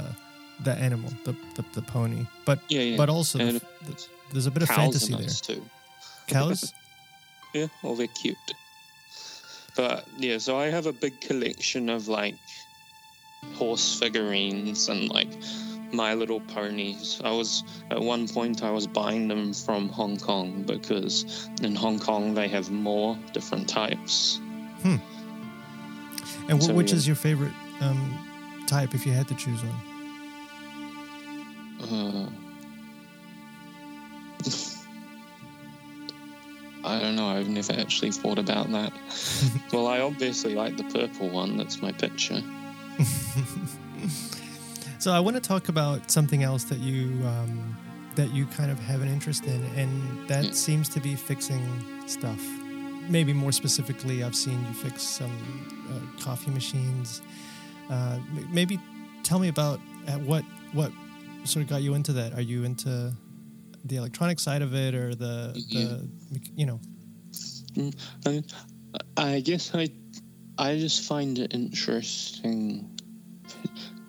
the 0.63 0.73
animal, 0.73 1.11
the, 1.25 1.35
the 1.57 1.65
the 1.75 1.83
pony. 1.83 2.27
But 2.45 2.61
Yeah, 2.69 2.83
yeah. 2.83 2.97
but 2.97 3.09
also 3.09 3.39
the, 3.39 3.61
the, 3.87 4.07
there's 4.31 4.47
a 4.47 4.53
bit 4.53 4.63
of 4.63 4.69
fantasy 4.69 5.15
are 5.15 5.19
there. 5.19 5.29
too. 5.29 5.63
Cows. 6.29 6.73
Yeah, 7.55 7.69
well, 7.83 7.95
they're 7.95 8.09
cute. 8.09 8.37
But 9.77 10.07
yeah, 10.17 10.39
so 10.39 10.57
I 10.59 10.67
have 10.71 10.87
a 10.87 10.93
big 10.93 11.21
collection 11.21 11.89
of 11.89 12.09
like 12.09 12.35
horse 13.55 13.99
figurines 13.99 14.89
and 14.89 15.09
like 15.09 15.29
My 15.93 16.15
Little 16.15 16.41
Ponies. 16.41 17.21
I 17.25 17.31
was 17.31 17.63
at 17.91 18.01
one 18.01 18.27
point 18.29 18.63
I 18.63 18.71
was 18.71 18.87
buying 18.87 19.29
them 19.29 19.53
from 19.53 19.89
Hong 19.89 20.17
Kong 20.19 20.63
because 20.67 21.49
in 21.63 21.75
Hong 21.77 21.99
Kong 22.01 22.35
they 22.35 22.49
have 22.49 22.71
more 22.71 23.17
different 23.33 23.69
types. 23.69 24.41
And 26.49 26.63
So, 26.63 26.73
which 26.75 26.91
yeah. 26.91 26.97
is 26.97 27.07
your 27.07 27.17
favorite 27.17 27.53
um, 27.81 28.65
type 28.67 28.95
if 28.95 29.05
you 29.07 29.13
had 29.13 29.29
to 29.29 29.35
choose 29.35 29.61
one? 29.63 29.81
Uh, 31.83 32.31
I 36.87 37.01
don't 37.01 37.17
know. 37.17 37.27
I've 37.29 37.49
never 37.49 37.73
actually 37.73 38.11
thought 38.11 38.39
about 38.39 38.71
that. 38.73 38.93
well, 39.73 39.87
I 39.87 40.01
obviously 40.01 40.55
like 40.55 40.77
the 40.77 40.85
purple 40.85 41.31
one. 41.31 41.57
That's 41.57 41.81
my 41.83 41.93
picture. 41.93 42.43
So 45.01 45.13
I 45.13 45.21
want 45.21 45.37
to 45.37 45.43
talk 45.43 45.69
about 45.69 46.11
something 46.11 46.43
else 46.45 46.65
that 46.65 46.79
you 46.79 47.23
um, 47.27 47.77
that 48.15 48.31
you 48.33 48.47
kind 48.47 48.71
of 48.71 48.79
have 48.79 49.03
an 49.03 49.09
interest 49.09 49.45
in, 49.45 49.63
and 49.77 50.27
that 50.31 50.45
Yeah. 50.47 50.51
seems 50.53 50.89
to 50.91 51.01
be 51.01 51.15
fixing 51.15 51.63
stuff. 52.07 52.41
Maybe 53.09 53.33
more 53.33 53.53
specifically, 53.53 54.25
I've 54.25 54.35
seen 54.35 54.65
you 54.67 54.73
fix 54.73 55.03
some 55.03 55.31
uh, 55.91 56.23
coffee 56.23 56.51
machines. 56.51 57.23
Uh, 57.91 58.19
m- 58.37 58.49
maybe 58.53 58.81
tell 59.23 59.39
me 59.39 59.49
about 59.49 59.79
uh, 60.09 60.13
what 60.13 60.43
what 60.73 60.91
sort 61.45 61.63
of 61.65 61.69
got 61.69 61.83
you 61.83 61.95
into 61.95 62.13
that. 62.15 62.33
Are 62.33 62.41
you 62.41 62.65
into 62.65 63.13
the 63.85 63.97
electronic 63.97 64.41
side 64.41 64.63
of 64.63 64.75
it, 64.75 64.95
or 64.95 65.15
the, 65.15 65.53
the 65.71 66.41
you 66.57 66.67
know? 66.67 66.81
I, 68.27 68.43
I 69.17 69.41
guess 69.41 69.75
I, 69.75 69.89
I 70.57 70.79
just 70.79 71.07
find 71.07 71.39
it 71.39 71.53
interesting, 71.53 72.99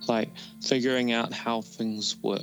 like 0.07 0.29
figuring 0.63 1.11
out 1.11 1.33
how 1.33 1.61
things 1.61 2.15
work, 2.23 2.39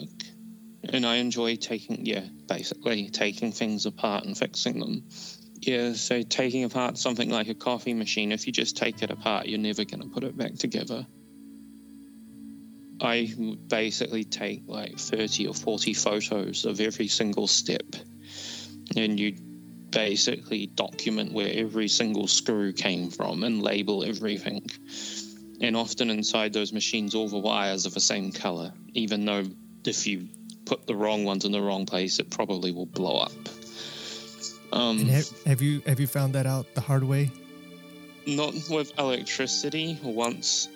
and 0.92 1.06
I 1.06 1.16
enjoy 1.16 1.56
taking, 1.56 2.04
yeah, 2.04 2.24
basically 2.48 3.08
taking 3.08 3.52
things 3.52 3.86
apart 3.86 4.24
and 4.24 4.36
fixing 4.36 4.78
them. 4.78 5.04
Yeah, 5.62 5.92
so 5.92 6.22
taking 6.22 6.64
apart 6.64 6.98
something 6.98 7.30
like 7.30 7.48
a 7.48 7.54
coffee 7.54 7.94
machine, 7.94 8.32
if 8.32 8.48
you 8.48 8.52
just 8.52 8.76
take 8.76 9.00
it 9.00 9.12
apart, 9.12 9.46
you're 9.46 9.60
never 9.60 9.84
going 9.84 10.02
to 10.02 10.08
put 10.08 10.24
it 10.24 10.36
back 10.36 10.54
together. 10.56 11.06
I 13.00 13.32
basically 13.68 14.24
take 14.24 14.64
like 14.66 14.98
30 14.98 15.46
or 15.46 15.54
40 15.54 15.94
photos 15.94 16.64
of 16.64 16.80
every 16.80 17.06
single 17.06 17.46
step, 17.46 17.94
and 18.96 19.20
you 19.20 19.36
basically 19.90 20.66
document 20.66 21.32
where 21.32 21.52
every 21.52 21.86
single 21.86 22.26
screw 22.26 22.72
came 22.72 23.10
from 23.10 23.44
and 23.44 23.62
label 23.62 24.02
everything. 24.02 24.66
And 25.60 25.76
often 25.76 26.10
inside 26.10 26.52
those 26.52 26.72
machines, 26.72 27.14
all 27.14 27.28
the 27.28 27.38
wires 27.38 27.86
are 27.86 27.90
the 27.90 28.00
same 28.00 28.32
color, 28.32 28.72
even 28.94 29.24
though 29.24 29.44
if 29.86 30.08
you 30.08 30.28
put 30.64 30.88
the 30.88 30.96
wrong 30.96 31.24
ones 31.24 31.44
in 31.44 31.52
the 31.52 31.62
wrong 31.62 31.86
place, 31.86 32.18
it 32.18 32.32
probably 32.32 32.72
will 32.72 32.86
blow 32.86 33.18
up. 33.18 33.32
Um, 34.72 34.98
And 35.00 35.10
have, 35.10 35.42
have 35.44 35.62
you 35.62 35.82
have 35.86 36.00
you 36.00 36.06
found 36.06 36.32
that 36.34 36.46
out 36.46 36.66
the 36.74 36.80
hard 36.80 37.04
way? 37.04 37.30
not 38.26 38.54
with 38.70 38.96
electricity. 38.98 39.98
Once 40.02 40.68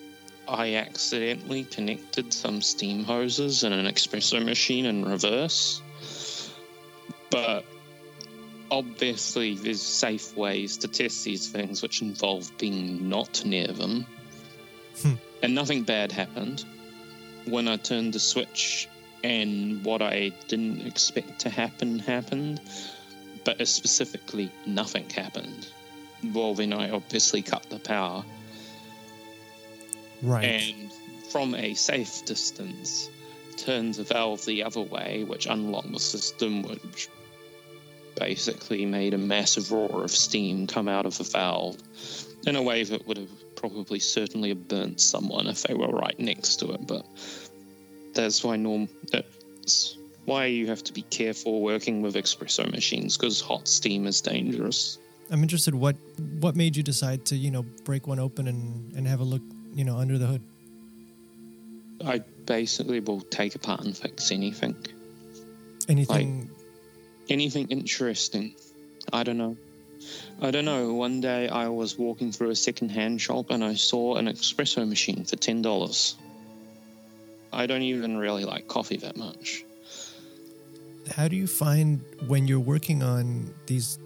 I 0.48 0.74
accidentally 0.74 1.64
connected 1.64 2.32
some 2.32 2.62
steam 2.62 3.04
hoses 3.04 3.64
and 3.64 3.74
an 3.74 3.86
espresso 3.86 4.44
machine 4.44 4.86
in 4.86 5.04
reverse. 5.04 5.80
But 7.30 7.64
obviously, 8.70 9.54
there's 9.54 9.82
safe 9.82 10.36
ways 10.36 10.76
to 10.78 10.88
test 10.88 11.24
these 11.24 11.48
things, 11.48 11.82
which 11.82 12.02
involve 12.02 12.50
being 12.58 13.08
not 13.08 13.44
near 13.44 13.68
them. 13.68 14.06
Hmm. 15.02 15.14
And 15.42 15.54
nothing 15.54 15.82
bad 15.82 16.12
happened. 16.12 16.64
When 17.46 17.68
I 17.68 17.76
turned 17.76 18.12
the 18.12 18.20
switch, 18.20 18.88
and 19.22 19.84
what 19.84 20.02
I 20.02 20.32
didn't 20.48 20.86
expect 20.86 21.40
to 21.40 21.50
happen 21.50 21.98
happened, 21.98 22.60
but 23.46 23.66
specifically, 23.66 24.50
nothing 24.66 25.08
happened 25.08 25.66
well, 26.34 26.54
then 26.54 26.72
I 26.72 26.90
obviously 26.90 27.42
cut 27.42 27.64
the 27.68 27.78
power. 27.78 28.24
Right. 30.22 30.44
And 30.44 30.92
from 31.30 31.54
a 31.54 31.74
safe 31.74 32.24
distance, 32.24 33.10
turned 33.56 33.94
the 33.94 34.04
valve 34.04 34.44
the 34.44 34.64
other 34.64 34.80
way, 34.80 35.24
which 35.24 35.46
unlocked 35.46 35.92
the 35.92 36.00
system, 36.00 36.62
which 36.62 37.08
basically 38.18 38.86
made 38.86 39.12
a 39.14 39.18
massive 39.18 39.70
roar 39.70 40.04
of 40.04 40.10
steam 40.10 40.66
come 40.66 40.88
out 40.88 41.04
of 41.04 41.18
the 41.18 41.24
valve 41.24 41.76
in 42.46 42.56
a 42.56 42.62
way 42.62 42.82
that 42.84 43.06
would 43.06 43.18
have 43.18 43.56
probably 43.56 43.98
certainly 43.98 44.54
burnt 44.54 45.00
someone 45.00 45.46
if 45.46 45.62
they 45.64 45.74
were 45.74 45.88
right 45.88 46.18
next 46.18 46.56
to 46.56 46.72
it. 46.72 46.86
But 46.86 47.04
that's 48.14 48.42
why 48.42 48.56
norm 48.56 48.88
why 50.26 50.46
you 50.46 50.66
have 50.66 50.84
to 50.84 50.92
be 50.92 51.02
careful 51.02 51.62
working 51.62 52.02
with 52.02 52.14
espresso 52.16 52.70
machines 52.70 53.16
because 53.16 53.40
hot 53.40 53.66
steam 53.66 54.06
is 54.06 54.20
dangerous. 54.20 54.98
I'm 55.30 55.42
interested 55.42 55.74
what 55.74 55.96
what 56.40 56.54
made 56.54 56.76
you 56.76 56.82
decide 56.82 57.24
to 57.26 57.36
you 57.36 57.50
know 57.50 57.62
break 57.84 58.06
one 58.06 58.18
open 58.18 58.46
and 58.46 58.94
and 58.94 59.06
have 59.06 59.20
a 59.20 59.24
look 59.24 59.42
you 59.74 59.84
know 59.84 59.96
under 59.96 60.18
the 60.18 60.26
hood. 60.26 60.42
I 62.04 62.18
basically 62.44 63.00
will 63.00 63.22
take 63.22 63.54
apart 63.54 63.80
and 63.80 63.96
fix 63.96 64.30
anything. 64.30 64.76
Anything. 65.88 66.40
Like, 66.40 66.48
anything 67.30 67.68
interesting. 67.68 68.54
I 69.12 69.22
don't 69.22 69.38
know. 69.38 69.56
I 70.40 70.50
don't 70.50 70.64
know. 70.64 70.92
One 70.92 71.20
day 71.20 71.48
I 71.48 71.68
was 71.68 71.98
walking 71.98 72.30
through 72.30 72.50
a 72.50 72.56
second-hand 72.56 73.20
shop 73.20 73.46
and 73.50 73.64
I 73.64 73.74
saw 73.74 74.16
an 74.16 74.26
espresso 74.26 74.86
machine 74.86 75.24
for 75.24 75.36
ten 75.36 75.62
dollars. 75.62 76.16
I 77.52 77.66
don't 77.66 77.82
even 77.82 78.18
really 78.18 78.44
like 78.44 78.68
coffee 78.68 78.98
that 78.98 79.16
much. 79.16 79.65
How 81.16 81.28
do 81.28 81.36
you 81.36 81.46
find 81.46 82.04
when 82.26 82.46
you're 82.46 82.60
working 82.60 83.02
on 83.02 83.54
these, 83.64 83.98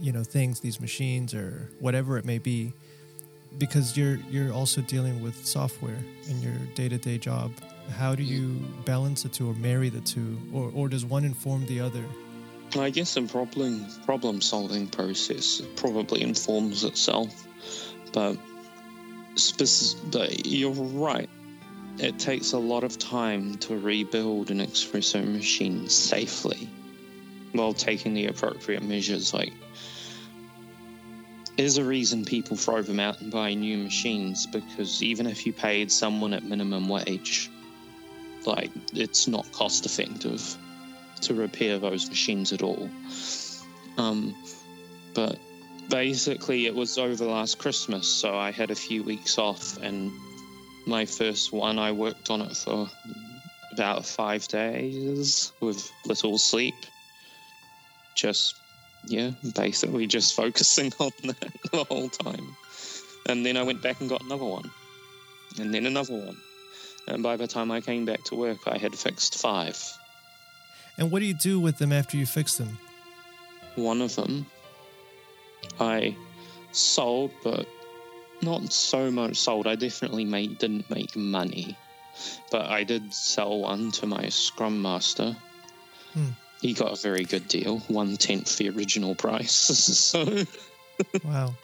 you 0.00 0.10
know, 0.10 0.24
things, 0.24 0.58
these 0.58 0.80
machines 0.80 1.32
or 1.32 1.70
whatever 1.78 2.18
it 2.18 2.24
may 2.24 2.38
be, 2.38 2.72
because 3.58 3.96
you're 3.96 4.16
you're 4.28 4.52
also 4.52 4.80
dealing 4.80 5.22
with 5.22 5.46
software 5.46 6.00
in 6.28 6.42
your 6.42 6.56
day-to-day 6.74 7.18
job. 7.18 7.52
How 7.96 8.16
do 8.16 8.24
you 8.24 8.56
balance 8.84 9.22
the 9.22 9.28
two 9.28 9.48
or 9.48 9.54
marry 9.54 9.88
the 9.88 10.00
two, 10.00 10.36
or 10.52 10.72
or 10.74 10.88
does 10.88 11.04
one 11.04 11.24
inform 11.24 11.64
the 11.66 11.78
other? 11.78 12.04
I 12.76 12.90
guess 12.90 13.14
the 13.14 13.22
problem 13.22 13.86
problem 14.04 14.40
solving 14.40 14.88
process 14.88 15.62
probably 15.76 16.22
informs 16.22 16.82
itself, 16.82 17.46
but 18.12 18.36
spec- 19.36 20.00
but 20.10 20.44
you're 20.44 20.72
right. 20.72 21.30
It 21.98 22.18
takes 22.18 22.52
a 22.52 22.58
lot 22.58 22.84
of 22.84 22.96
time 22.98 23.56
to 23.58 23.76
rebuild 23.76 24.50
an 24.50 24.60
espresso 24.60 25.26
machine 25.26 25.88
safely, 25.88 26.68
while 27.52 27.72
taking 27.72 28.14
the 28.14 28.26
appropriate 28.26 28.82
measures. 28.84 29.34
Like, 29.34 29.52
there's 31.56 31.76
a 31.76 31.84
reason 31.84 32.24
people 32.24 32.56
throw 32.56 32.82
them 32.82 33.00
out 33.00 33.20
and 33.20 33.32
buy 33.32 33.52
new 33.54 33.78
machines 33.78 34.46
because 34.46 35.02
even 35.02 35.26
if 35.26 35.44
you 35.44 35.52
paid 35.52 35.90
someone 35.90 36.32
at 36.32 36.44
minimum 36.44 36.88
wage, 36.88 37.50
like 38.46 38.70
it's 38.92 39.26
not 39.26 39.50
cost 39.50 39.84
effective 39.84 40.56
to 41.22 41.34
repair 41.34 41.80
those 41.80 42.08
machines 42.08 42.52
at 42.52 42.62
all. 42.62 42.88
Um, 43.96 44.36
but 45.14 45.36
basically, 45.90 46.66
it 46.66 46.74
was 46.76 46.96
over 46.96 47.24
last 47.24 47.58
Christmas, 47.58 48.06
so 48.06 48.36
I 48.36 48.52
had 48.52 48.70
a 48.70 48.76
few 48.76 49.02
weeks 49.02 49.36
off, 49.36 49.76
and 49.78 50.12
my 50.88 51.04
first 51.04 51.52
one, 51.52 51.78
I 51.78 51.92
worked 51.92 52.30
on 52.30 52.40
it 52.40 52.56
for 52.56 52.88
about 53.72 54.06
five 54.06 54.48
days 54.48 55.52
with 55.60 55.90
little 56.06 56.38
sleep. 56.38 56.74
Just, 58.16 58.56
yeah, 59.06 59.30
basically 59.54 60.06
just 60.06 60.34
focusing 60.42 60.92
on 60.98 61.12
that 61.24 61.52
the 61.72 61.84
whole 61.84 62.08
time. 62.08 62.56
And 63.28 63.44
then 63.44 63.56
I 63.56 63.62
went 63.62 63.82
back 63.82 64.00
and 64.00 64.08
got 64.08 64.22
another 64.22 64.44
one, 64.44 64.70
and 65.60 65.72
then 65.72 65.84
another 65.84 66.14
one. 66.14 66.36
And 67.06 67.22
by 67.22 67.36
the 67.36 67.46
time 67.46 67.70
I 67.70 67.80
came 67.80 68.04
back 68.04 68.24
to 68.24 68.34
work, 68.34 68.58
I 68.66 68.78
had 68.78 68.94
fixed 68.94 69.38
five. 69.38 69.78
And 70.96 71.10
what 71.10 71.20
do 71.20 71.26
you 71.26 71.34
do 71.34 71.60
with 71.60 71.78
them 71.78 71.92
after 71.92 72.16
you 72.16 72.26
fix 72.26 72.56
them? 72.56 72.78
One 73.76 74.00
of 74.00 74.16
them 74.16 74.46
I 75.78 76.16
sold, 76.72 77.30
but 77.44 77.66
not 78.42 78.72
so 78.72 79.10
much 79.10 79.36
sold. 79.36 79.66
I 79.66 79.74
definitely 79.74 80.24
made, 80.24 80.58
didn't 80.58 80.88
make 80.90 81.16
money, 81.16 81.76
but 82.50 82.66
I 82.66 82.84
did 82.84 83.12
sell 83.12 83.58
one 83.60 83.90
to 83.92 84.06
my 84.06 84.28
Scrum 84.28 84.80
Master. 84.80 85.36
Hmm. 86.14 86.28
He 86.60 86.72
got 86.72 86.92
a 86.92 87.00
very 87.00 87.24
good 87.24 87.46
deal, 87.48 87.78
one 87.88 88.16
tenth 88.16 88.56
the 88.56 88.68
original 88.70 89.14
price. 89.14 89.52
so, 89.54 90.44
Wow, 91.24 91.54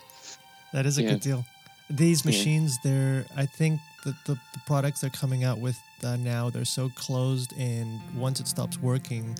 that 0.73 0.87
is 0.87 0.99
a 0.99 1.03
Yeah. 1.03 1.11
good 1.11 1.21
deal. 1.21 1.45
These 1.91 2.25
Yeah. 2.25 2.31
machines, 2.31 2.79
they're 2.83 3.27
I 3.37 3.47
think 3.47 3.81
the, 4.05 4.15
the 4.27 4.35
the 4.35 4.61
products 4.67 5.01
they're 5.01 5.11
coming 5.11 5.45
out 5.45 5.59
with 5.59 5.77
uh, 6.05 6.17
now 6.17 6.51
they're 6.51 6.65
so 6.65 6.89
closed, 6.91 7.53
and 7.59 8.01
once 8.17 8.39
it 8.41 8.47
stops 8.47 8.81
working, 8.81 9.37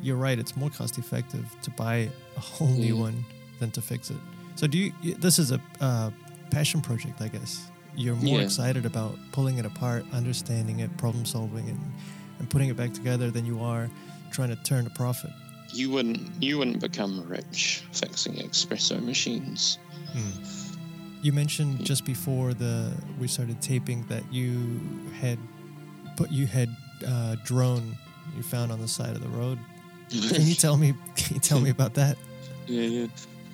you're 0.00 0.16
right. 0.16 0.38
It's 0.38 0.56
more 0.56 0.70
cost 0.70 0.98
effective 0.98 1.44
to 1.62 1.70
buy 1.70 2.08
a 2.36 2.40
whole 2.40 2.68
new 2.68 2.96
one 2.96 3.24
than 3.58 3.70
to 3.72 3.82
fix 3.82 4.10
it. 4.10 4.16
So 4.54 4.66
do 4.66 4.78
you? 4.78 4.92
This 5.18 5.38
is 5.38 5.50
a 5.52 5.60
uh, 5.80 6.10
passion 6.52 6.80
project, 6.80 7.20
I 7.20 7.28
guess. 7.28 7.70
You're 7.96 8.14
more 8.16 8.38
Yeah. 8.38 8.44
excited 8.44 8.86
about 8.86 9.18
pulling 9.32 9.58
it 9.58 9.66
apart, 9.66 10.04
understanding 10.12 10.80
it, 10.80 10.96
problem 10.96 11.24
solving, 11.24 11.68
and 11.68 11.80
and 12.38 12.48
putting 12.50 12.68
it 12.70 12.76
back 12.76 12.92
together 12.92 13.30
than 13.30 13.44
you 13.46 13.60
are 13.60 13.88
trying 14.32 14.48
to 14.48 14.56
turn 14.62 14.86
a 14.86 14.90
profit. 14.90 15.30
you 15.74 15.90
wouldn't 15.90 16.20
you 16.42 16.58
wouldn't 16.58 16.80
become 16.80 17.12
rich 17.28 17.82
fixing 17.92 18.34
espresso 18.34 19.02
machines. 19.02 19.78
You 21.22 21.32
mentioned 21.32 21.84
just 21.84 22.04
before 22.04 22.52
the 22.52 22.92
we 23.20 23.26
started 23.28 23.60
taping 23.62 24.04
that 24.08 24.24
you 24.32 24.80
had 25.20 25.38
put 26.16 26.30
you 26.30 26.46
had 26.46 26.68
uh, 27.06 27.36
drone 27.44 27.96
you 28.36 28.42
found 28.42 28.72
on 28.72 28.80
the 28.80 28.88
side 28.88 29.14
of 29.16 29.22
the 29.22 29.28
road. 29.28 29.58
Can 30.10 30.42
you 30.46 30.54
tell 30.66 30.76
me? 30.76 30.94
Can 31.16 31.34
you 31.36 31.40
tell 31.40 31.60
me 31.60 31.70
about 31.70 31.94
that? 31.94 32.16
Yeah, 32.66 32.82
yeah. 32.82 33.06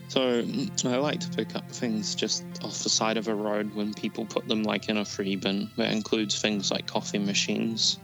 So 0.09 0.43
I 0.87 0.97
like 0.97 1.21
to 1.21 1.29
pick 1.29 1.55
up 1.55 1.71
things 1.71 2.15
just 2.15 2.43
off 2.65 2.83
the 2.83 2.89
side 2.89 3.19
of 3.19 3.29
a 3.29 3.35
road 3.35 3.75
when 3.75 3.93
people 3.93 4.25
put 4.25 4.49
them 4.49 4.63
like 4.63 4.89
in 4.89 4.97
a 4.97 5.05
free 5.05 5.37
bin. 5.37 5.71
That 5.77 5.93
includes 5.93 6.41
things 6.41 6.71
like 6.71 6.87
coffee 6.87 7.19
machines, 7.19 7.99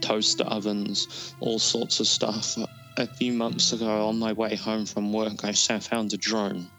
toaster 0.00 0.44
ovens, 0.44 1.34
all 1.40 1.58
sorts 1.58 1.98
of 1.98 2.06
stuff. 2.06 2.56
A 2.98 3.06
few 3.08 3.32
months 3.32 3.72
ago, 3.72 4.06
on 4.06 4.20
my 4.20 4.32
way 4.32 4.54
home 4.54 4.86
from 4.86 5.12
work, 5.12 5.44
I 5.44 5.52
found 5.52 6.12
a 6.12 6.16
drone. 6.16 6.70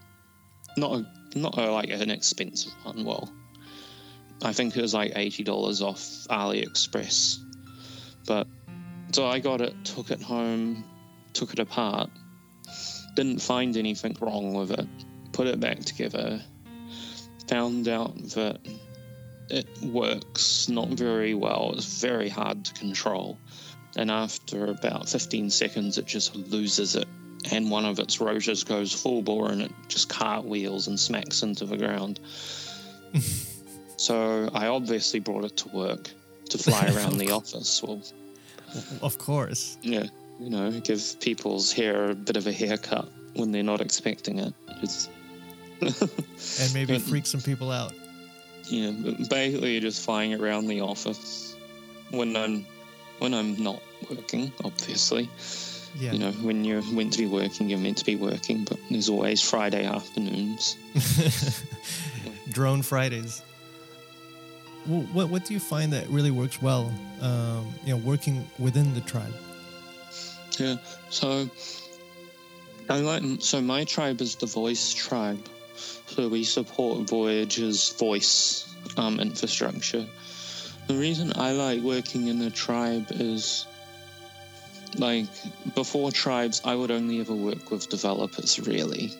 Not 0.77 0.99
a 0.99 1.37
not 1.37 1.57
a, 1.57 1.69
like 1.69 1.89
an 1.89 2.09
expensive 2.09 2.71
one. 2.83 3.03
Well, 3.03 3.29
I 4.41 4.53
think 4.53 4.77
it 4.77 4.81
was 4.81 4.93
like 4.93 5.11
eighty 5.17 5.43
dollars 5.43 5.81
off 5.81 5.99
AliExpress. 6.29 7.39
But 8.25 8.47
so 9.11 9.27
I 9.27 9.39
got 9.39 9.59
it, 9.59 9.73
took 9.83 10.11
it 10.11 10.21
home, 10.21 10.85
took 11.33 11.51
it 11.51 11.59
apart 11.59 12.09
didn't 13.15 13.39
find 13.39 13.77
anything 13.77 14.15
wrong 14.19 14.53
with 14.53 14.71
it. 14.71 14.87
Put 15.31 15.47
it 15.47 15.59
back 15.59 15.79
together. 15.79 16.41
Found 17.47 17.87
out 17.87 18.15
that 18.29 18.59
it 19.49 19.67
works 19.83 20.69
not 20.69 20.89
very 20.89 21.33
well. 21.33 21.73
It's 21.75 21.99
very 22.01 22.29
hard 22.29 22.65
to 22.65 22.73
control. 22.73 23.37
And 23.95 24.09
after 24.09 24.65
about 24.67 25.07
15 25.09 25.49
seconds, 25.49 25.97
it 25.97 26.05
just 26.05 26.35
loses 26.35 26.95
it. 26.95 27.07
And 27.51 27.69
one 27.69 27.85
of 27.85 27.99
its 27.99 28.21
rotors 28.21 28.63
goes 28.63 28.93
full 28.93 29.21
bore 29.21 29.51
and 29.51 29.61
it 29.61 29.71
just 29.89 30.09
cartwheels 30.09 30.87
and 30.87 30.99
smacks 30.99 31.43
into 31.43 31.65
the 31.65 31.77
ground. 31.77 32.19
so 33.97 34.49
I 34.53 34.67
obviously 34.67 35.19
brought 35.19 35.43
it 35.45 35.57
to 35.57 35.69
work 35.69 36.09
to 36.49 36.57
fly 36.57 36.91
around 36.95 37.17
the 37.17 37.31
office. 37.39 37.83
Well, 37.83 38.01
Of 39.01 39.17
course. 39.17 39.77
yeah, 39.81 40.07
you 40.39 40.49
know, 40.49 40.71
give 40.81 41.01
people's 41.19 41.71
hair 41.71 42.11
a 42.11 42.15
bit 42.15 42.37
of 42.37 42.47
a 42.47 42.51
haircut 42.51 43.07
when 43.35 43.51
they're 43.51 43.63
not 43.63 43.81
expecting 43.81 44.39
it. 44.39 44.53
It's, 44.81 45.09
And 45.81 46.73
maybe 46.73 46.93
But- 46.93 47.01
freak 47.01 47.25
some 47.25 47.41
people 47.41 47.71
out. 47.71 47.93
yeah, 48.65 48.91
basically 49.29 49.79
just 49.79 50.03
flying 50.05 50.33
around 50.33 50.67
the 50.67 50.81
office 50.81 51.55
when 52.11 52.35
I'm 52.35 52.65
when 53.19 53.33
I'm 53.33 53.61
not 53.61 53.81
working. 54.09 54.51
Obviously, 54.63 55.29
Yeah. 55.99 56.13
you 56.13 56.19
know, 56.19 56.31
when 56.41 56.63
you're 56.65 56.81
meant 56.91 57.13
to 57.13 57.19
be 57.19 57.25
working, 57.27 57.69
you're 57.69 57.79
meant 57.79 57.97
to 57.99 58.05
be 58.05 58.15
working. 58.15 58.63
But 58.65 58.77
there's 58.89 59.09
always 59.09 59.41
Friday 59.41 59.85
afternoons. 59.85 60.77
Drone 62.51 62.81
Fridays. 62.81 63.41
Well, 64.87 65.01
what 65.13 65.29
what 65.29 65.45
do 65.45 65.53
you 65.53 65.59
find 65.59 65.91
that 65.93 66.07
really 66.09 66.31
works 66.31 66.61
well? 66.61 66.91
Um, 67.21 67.73
you 67.85 67.93
know, 67.95 67.97
working 67.97 68.45
within 68.59 68.93
the 68.93 69.01
tribe. 69.01 69.33
Yeah. 70.59 70.77
So 71.09 71.49
I 72.89 72.99
like 72.99 73.23
so 73.39 73.61
my 73.61 73.83
tribe 73.85 74.21
is 74.21 74.35
the 74.35 74.45
voice 74.45 74.93
tribe. 74.93 75.39
So 76.07 76.27
we 76.27 76.43
support 76.43 77.09
Voyager's 77.09 77.89
voice 77.97 78.67
um, 78.97 79.19
infrastructure. 79.19 80.05
The 80.87 80.93
reason 80.95 81.31
I 81.35 81.53
like 81.53 81.81
working 81.81 82.27
in 82.27 82.41
a 82.41 82.51
tribe 82.51 83.07
is 83.09 83.65
like 84.97 85.25
before 85.73 86.11
tribes 86.11 86.61
I 86.63 86.75
would 86.75 86.91
only 86.91 87.19
ever 87.19 87.33
work 87.33 87.71
with 87.71 87.89
developers 87.89 88.59
really. 88.59 89.11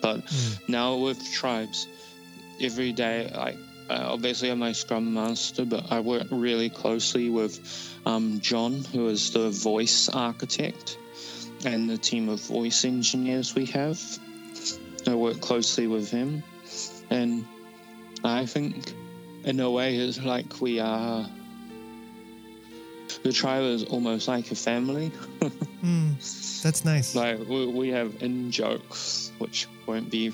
But 0.00 0.24
Mm. 0.26 0.68
now 0.68 0.96
with 0.96 1.22
tribes 1.32 1.86
every 2.60 2.92
day 2.92 3.30
like 3.34 3.58
uh, 3.88 4.08
obviously 4.12 4.50
I'm 4.50 4.58
my 4.58 4.72
Scrum 4.72 5.14
Master, 5.14 5.64
but 5.64 5.90
I 5.90 6.00
work 6.00 6.26
really 6.30 6.68
closely 6.68 7.30
with 7.30 7.60
um, 8.04 8.40
John, 8.40 8.84
who 8.92 9.08
is 9.08 9.30
the 9.30 9.50
voice 9.50 10.08
architect, 10.08 10.98
and 11.64 11.88
the 11.88 11.98
team 11.98 12.28
of 12.28 12.40
voice 12.40 12.84
engineers 12.84 13.54
we 13.54 13.64
have. 13.66 14.00
I 15.06 15.14
work 15.14 15.40
closely 15.40 15.86
with 15.86 16.10
him, 16.10 16.42
and 17.10 17.46
I 18.24 18.44
think, 18.44 18.92
in 19.44 19.60
a 19.60 19.70
way, 19.70 19.96
it's 19.96 20.22
like 20.22 20.60
we 20.60 20.80
are. 20.80 21.28
The 23.22 23.32
tribe 23.32 23.62
is 23.62 23.84
almost 23.84 24.28
like 24.28 24.50
a 24.50 24.54
family. 24.54 25.10
mm, 25.40 26.62
that's 26.62 26.84
nice. 26.84 27.14
Like 27.14 27.38
we, 27.48 27.66
we 27.66 27.88
have 27.90 28.20
in 28.20 28.50
jokes, 28.50 29.30
which 29.38 29.68
won't 29.86 30.10
be 30.10 30.32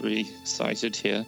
recited 0.00 0.96
here, 0.96 1.24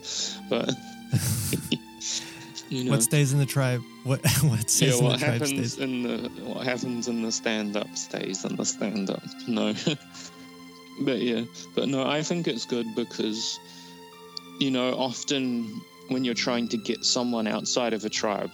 but 0.49 0.71
you 2.69 2.85
know, 2.85 2.93
what 2.93 3.03
stays 3.03 3.33
in 3.33 3.39
the 3.39 3.47
tribe? 3.47 3.83
What 4.05 4.21
what 4.43 4.71
stays 4.71 4.93
yeah, 4.93 4.99
in 4.99 5.05
what 5.05 5.13
the 5.13 5.19
tribe 5.19 5.33
happens 5.41 5.73
stays? 5.73 5.79
in 5.79 6.03
the 6.03 6.31
what 6.45 6.65
happens 6.67 7.09
in 7.09 7.23
the 7.23 7.33
stand 7.33 7.77
up 7.77 7.95
stays 7.97 8.45
in 8.45 8.57
the 8.57 8.65
stand 8.65 9.11
up. 9.11 9.23
No, 9.49 9.75
but 11.03 11.19
yeah, 11.19 11.45
but 11.75 11.89
no, 11.89 12.07
I 12.07 12.23
think 12.23 12.49
it's 12.49 12.67
good 12.67 12.87
because 12.95 13.59
you 14.59 14.71
know 14.71 14.95
often 14.95 15.81
when 16.09 16.25
you're 16.25 16.35
trying 16.35 16.69
to 16.69 16.77
get 16.77 17.05
someone 17.05 17.47
outside 17.47 17.93
of 17.93 18.05
a 18.05 18.09
tribe, 18.09 18.51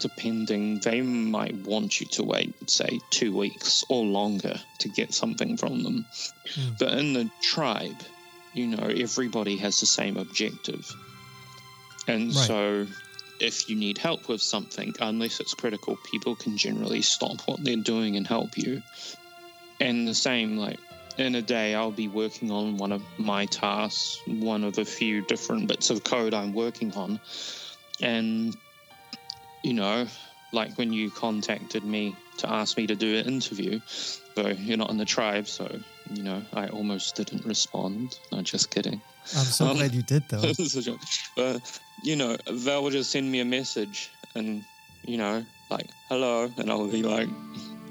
depending, 0.00 0.78
they 0.80 1.00
might 1.00 1.54
want 1.64 2.00
you 2.00 2.06
to 2.06 2.22
wait, 2.22 2.54
say, 2.68 3.00
two 3.10 3.36
weeks 3.36 3.84
or 3.88 4.04
longer 4.04 4.54
to 4.78 4.88
get 4.90 5.14
something 5.14 5.56
from 5.56 5.82
them. 5.82 6.04
Mm. 6.54 6.78
But 6.78 6.92
in 6.98 7.12
the 7.14 7.30
tribe, 7.40 7.96
you 8.52 8.66
know, 8.66 8.86
everybody 8.86 9.56
has 9.56 9.80
the 9.80 9.86
same 9.86 10.16
objective. 10.16 10.94
And 12.06 12.26
right. 12.26 12.34
so 12.34 12.86
if 13.40 13.68
you 13.68 13.76
need 13.76 13.98
help 13.98 14.28
with 14.28 14.42
something, 14.42 14.94
unless 15.00 15.40
it's 15.40 15.54
critical, 15.54 15.98
people 16.10 16.36
can 16.36 16.56
generally 16.56 17.02
stop 17.02 17.40
what 17.46 17.62
they're 17.64 17.76
doing 17.76 18.16
and 18.16 18.26
help 18.26 18.56
you. 18.56 18.82
And 19.80 20.06
the 20.06 20.14
same, 20.14 20.56
like 20.56 20.78
in 21.18 21.34
a 21.34 21.42
day, 21.42 21.74
I'll 21.74 21.90
be 21.90 22.08
working 22.08 22.50
on 22.50 22.76
one 22.76 22.92
of 22.92 23.02
my 23.18 23.46
tasks, 23.46 24.20
one 24.26 24.64
of 24.64 24.78
a 24.78 24.84
few 24.84 25.22
different 25.22 25.68
bits 25.68 25.90
of 25.90 26.04
code 26.04 26.34
I'm 26.34 26.52
working 26.52 26.92
on. 26.94 27.20
And, 28.00 28.56
you 29.62 29.74
know, 29.74 30.06
like 30.52 30.76
when 30.78 30.92
you 30.92 31.10
contacted 31.10 31.84
me 31.84 32.16
to 32.38 32.50
ask 32.50 32.76
me 32.76 32.86
to 32.86 32.94
do 32.94 33.16
an 33.16 33.26
interview, 33.26 33.80
though 34.34 34.48
you're 34.48 34.76
not 34.76 34.90
in 34.90 34.96
the 34.96 35.04
tribe, 35.04 35.48
so 35.48 35.80
you 36.10 36.22
know 36.22 36.42
I 36.52 36.68
almost 36.68 37.16
didn't 37.16 37.44
respond. 37.44 38.18
No, 38.32 38.42
just 38.42 38.70
kidding. 38.70 39.00
I'm 39.36 39.44
so 39.44 39.66
um, 39.66 39.76
glad 39.76 39.94
you 39.94 40.02
did 40.02 40.24
though. 40.28 40.42
but 41.36 41.80
you 42.02 42.16
know, 42.16 42.36
Val 42.48 42.82
will 42.82 42.90
just 42.90 43.10
send 43.10 43.30
me 43.30 43.40
a 43.40 43.44
message 43.44 44.10
and 44.34 44.64
you 45.04 45.18
know, 45.18 45.44
like 45.70 45.88
hello, 46.08 46.50
and 46.58 46.70
I'll 46.70 46.86
be 46.86 47.02
like, 47.02 47.28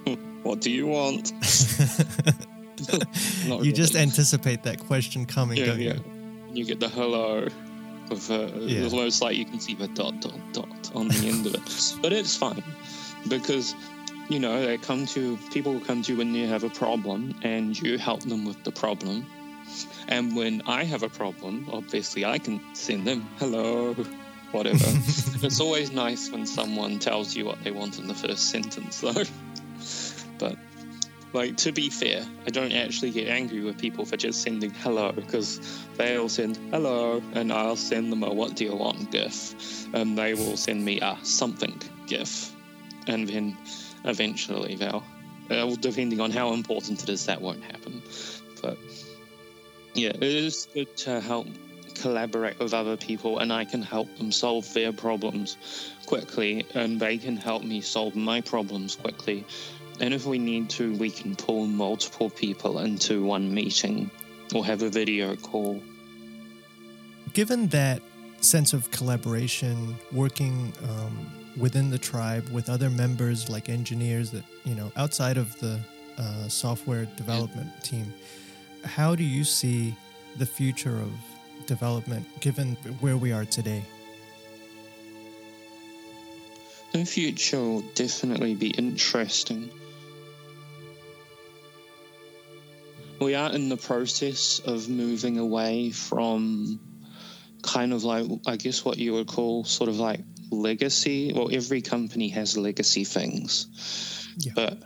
what 0.43 0.61
do 0.61 0.71
you 0.71 0.87
want? 0.87 1.31
you 2.91 2.99
really. 3.47 3.71
just 3.71 3.95
anticipate 3.95 4.63
that 4.63 4.79
question 4.79 5.25
coming, 5.25 5.57
yeah, 5.57 5.65
don't 5.65 5.79
yeah. 5.79 5.93
you? 5.93 6.03
You 6.53 6.65
get 6.65 6.79
the 6.79 6.89
hello. 6.89 7.47
With, 8.09 8.29
uh, 8.29 8.49
yeah. 8.59 8.83
almost 8.83 9.21
like 9.21 9.37
you 9.37 9.45
can 9.45 9.61
see 9.61 9.75
the 9.75 9.87
dot 9.87 10.19
dot 10.19 10.37
dot 10.51 10.91
on 10.93 11.07
the 11.07 11.25
end 11.25 11.45
of 11.45 11.55
it, 11.55 11.95
but 12.01 12.11
it's 12.11 12.35
fine 12.35 12.61
because 13.29 13.73
you 14.29 14.39
know, 14.39 14.65
they 14.65 14.77
come 14.77 15.05
to 15.07 15.37
people 15.51 15.79
come 15.81 16.01
to 16.03 16.11
you 16.13 16.17
when 16.17 16.33
they 16.33 16.45
have 16.47 16.63
a 16.63 16.69
problem 16.69 17.35
and 17.43 17.79
you 17.79 17.97
help 17.97 18.21
them 18.21 18.45
with 18.45 18.63
the 18.63 18.71
problem. 18.71 19.25
And 20.07 20.35
when 20.35 20.61
I 20.65 20.83
have 20.83 21.03
a 21.03 21.09
problem, 21.09 21.69
obviously 21.71 22.25
I 22.25 22.37
can 22.37 22.61
send 22.73 23.07
them 23.07 23.27
hello, 23.37 23.93
whatever. 24.51 24.85
it's 24.85 25.59
always 25.59 25.91
nice 25.91 26.29
when 26.29 26.45
someone 26.45 26.99
tells 26.99 27.35
you 27.35 27.45
what 27.45 27.63
they 27.63 27.71
want 27.71 27.99
in 27.99 28.07
the 28.07 28.13
first 28.13 28.49
sentence, 28.49 29.01
though. 29.01 29.23
but 30.37 30.57
like 31.33 31.57
to 31.57 31.71
be 31.71 31.89
fair, 31.89 32.25
I 32.45 32.49
don't 32.51 32.71
actually 32.71 33.11
get 33.11 33.27
angry 33.27 33.61
with 33.61 33.77
people 33.77 34.05
for 34.05 34.17
just 34.17 34.41
sending 34.41 34.71
hello 34.71 35.11
because 35.11 35.59
they'll 35.95 36.29
send 36.29 36.57
hello 36.71 37.21
and 37.33 37.51
I'll 37.51 37.75
send 37.75 38.11
them 38.11 38.23
a 38.23 38.31
what 38.31 38.55
do 38.55 38.65
you 38.65 38.75
want 38.75 39.11
gif 39.11 39.87
and 39.93 40.17
they 40.17 40.35
will 40.35 40.57
send 40.57 40.85
me 40.85 40.99
a 41.01 41.17
something 41.23 41.81
gif 42.05 42.53
and 43.07 43.27
then 43.27 43.57
eventually, 44.03 44.75
Val. 44.75 45.03
Uh, 45.49 45.75
depending 45.79 46.21
on 46.21 46.31
how 46.31 46.53
important 46.53 47.03
it 47.03 47.09
is, 47.09 47.25
that 47.25 47.41
won't 47.41 47.63
happen. 47.63 48.01
But 48.61 48.77
yeah, 49.93 50.09
it 50.09 50.23
is 50.23 50.67
good 50.73 50.95
to 50.97 51.19
help 51.19 51.47
collaborate 51.95 52.59
with 52.59 52.73
other 52.73 52.97
people, 52.97 53.39
and 53.39 53.51
I 53.51 53.65
can 53.65 53.81
help 53.81 54.15
them 54.17 54.31
solve 54.31 54.71
their 54.73 54.91
problems 54.93 55.57
quickly, 56.05 56.65
and 56.73 56.99
they 56.99 57.17
can 57.17 57.37
help 57.37 57.63
me 57.63 57.81
solve 57.81 58.15
my 58.15 58.41
problems 58.41 58.95
quickly. 58.95 59.45
And 59.99 60.13
if 60.13 60.25
we 60.25 60.39
need 60.39 60.69
to, 60.71 60.95
we 60.95 61.09
can 61.09 61.35
pull 61.35 61.67
multiple 61.67 62.29
people 62.29 62.79
into 62.79 63.23
one 63.23 63.53
meeting 63.53 64.09
or 64.55 64.65
have 64.65 64.81
a 64.81 64.89
video 64.89 65.35
call. 65.35 65.81
Given 67.33 67.67
that 67.67 68.01
sense 68.41 68.73
of 68.73 68.89
collaboration, 68.91 69.95
working 70.11 70.73
um, 70.83 71.29
within 71.57 71.89
the 71.89 71.97
tribe 71.97 72.47
with 72.49 72.69
other 72.69 72.89
members 72.89 73.49
like 73.49 73.69
engineers 73.69 74.31
that 74.31 74.43
you 74.63 74.75
know 74.75 74.91
outside 74.95 75.37
of 75.37 75.57
the 75.59 75.79
uh, 76.17 76.47
software 76.47 77.05
development 77.17 77.69
yeah. 77.75 77.81
team. 77.81 78.13
How 78.83 79.15
do 79.15 79.23
you 79.23 79.43
see 79.43 79.95
the 80.37 80.45
future 80.45 80.97
of 80.97 81.11
development 81.65 82.27
given 82.41 82.75
where 82.99 83.17
we 83.17 83.31
are 83.31 83.45
today? 83.45 83.83
The 86.91 87.05
future 87.05 87.59
will 87.59 87.81
definitely 87.95 88.53
be 88.53 88.69
interesting. 88.69 89.69
We 93.19 93.35
are 93.35 93.51
in 93.51 93.69
the 93.69 93.77
process 93.77 94.59
of 94.59 94.89
moving 94.89 95.39
away 95.39 95.91
from 95.91 96.79
kind 97.63 97.93
of 97.93 98.03
like 98.03 98.25
i 98.45 98.57
guess 98.57 98.83
what 98.83 98.97
you 98.97 99.13
would 99.13 99.25
call 99.25 99.63
sort 99.63 99.89
of 99.89 99.97
like 99.97 100.19
legacy. 100.61 101.33
Well, 101.33 101.49
every 101.51 101.81
company 101.81 102.29
has 102.29 102.57
legacy 102.57 103.03
things, 103.03 104.27
yeah. 104.37 104.53
but 104.55 104.83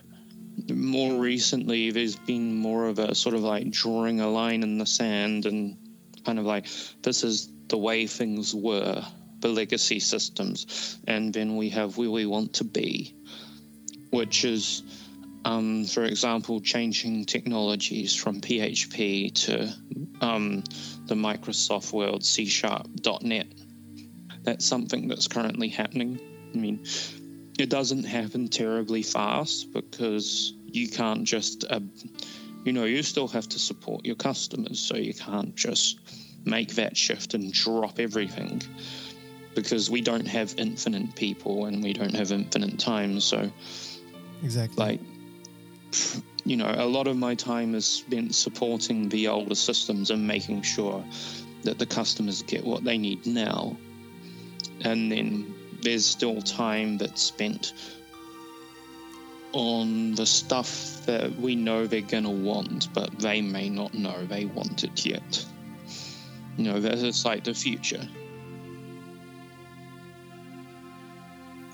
more 0.73 1.19
recently, 1.19 1.91
there's 1.91 2.15
been 2.15 2.55
more 2.55 2.87
of 2.87 2.99
a 2.99 3.13
sort 3.15 3.35
of 3.35 3.41
like 3.41 3.69
drawing 3.69 4.19
a 4.19 4.29
line 4.29 4.63
in 4.63 4.77
the 4.77 4.85
sand 4.85 5.45
and 5.45 5.77
kind 6.25 6.39
of 6.39 6.45
like 6.45 6.67
this 7.03 7.23
is 7.23 7.49
the 7.67 7.77
way 7.77 8.07
things 8.07 8.55
were, 8.55 9.03
the 9.39 9.47
legacy 9.47 9.99
systems, 9.99 10.97
and 11.07 11.33
then 11.33 11.55
we 11.55 11.69
have 11.69 11.97
where 11.97 12.11
we 12.11 12.25
want 12.25 12.53
to 12.53 12.63
be, 12.63 13.15
which 14.11 14.45
is. 14.45 14.83
Um, 15.45 15.85
for 15.85 16.03
example, 16.03 16.59
changing 16.59 17.23
technologies 17.23 18.13
from 18.13 18.41
PHP 18.41 19.33
to 19.45 19.73
um, 20.19 20.61
the 21.05 21.15
Microsoft 21.15 21.93
world, 21.93 22.25
C 22.25 22.45
Sharp, 22.47 22.89
.NET, 23.21 23.47
that's 24.47 24.65
something 24.65 25.09
that's 25.09 25.27
currently 25.27 25.67
happening. 25.67 26.17
I 26.55 26.57
mean, 26.57 26.79
it 27.59 27.69
doesn't 27.69 28.05
happen 28.05 28.47
terribly 28.47 29.03
fast 29.03 29.73
because 29.73 30.53
you 30.65 30.87
can't 30.87 31.25
just, 31.25 31.65
uh, 31.69 31.81
you 32.63 32.71
know, 32.71 32.85
you 32.85 33.03
still 33.03 33.27
have 33.27 33.49
to 33.49 33.59
support 33.59 34.05
your 34.05 34.15
customers, 34.15 34.79
so 34.79 34.95
you 34.95 35.13
can't 35.13 35.53
just 35.53 35.99
make 36.45 36.75
that 36.75 36.95
shift 36.95 37.33
and 37.33 37.51
drop 37.51 37.99
everything 37.99 38.61
because 39.53 39.89
we 39.89 39.99
don't 39.99 40.27
have 40.27 40.55
infinite 40.57 41.13
people 41.15 41.65
and 41.65 41.83
we 41.83 41.91
don't 41.91 42.15
have 42.15 42.31
infinite 42.31 42.79
time. 42.79 43.19
So, 43.19 43.51
exactly, 44.41 44.77
like, 44.77 45.01
you 46.45 46.55
know, 46.55 46.73
a 46.73 46.85
lot 46.85 47.07
of 47.07 47.17
my 47.17 47.35
time 47.35 47.75
is 47.75 47.85
spent 47.85 48.33
supporting 48.33 49.09
the 49.09 49.27
older 49.27 49.55
systems 49.55 50.09
and 50.09 50.25
making 50.25 50.61
sure 50.61 51.03
that 51.63 51.79
the 51.79 51.85
customers 51.85 52.43
get 52.43 52.63
what 52.63 52.85
they 52.85 52.97
need 52.97 53.25
now 53.25 53.75
and 54.83 55.11
then 55.11 55.53
there's 55.81 56.05
still 56.05 56.41
time 56.41 56.97
that's 56.97 57.21
spent 57.21 57.73
on 59.53 60.13
the 60.15 60.25
stuff 60.25 61.05
that 61.05 61.35
we 61.37 61.55
know 61.55 61.87
they're 61.87 62.01
gonna 62.01 62.29
want, 62.29 62.93
but 62.93 63.17
they 63.19 63.41
may 63.41 63.69
not 63.69 63.93
know 63.93 64.25
they 64.25 64.45
want 64.45 64.83
it 64.83 65.05
yet. 65.05 65.45
You 66.57 66.65
know, 66.65 66.79
that's 66.79 67.25
like 67.25 67.43
the 67.43 67.53
future. 67.53 68.07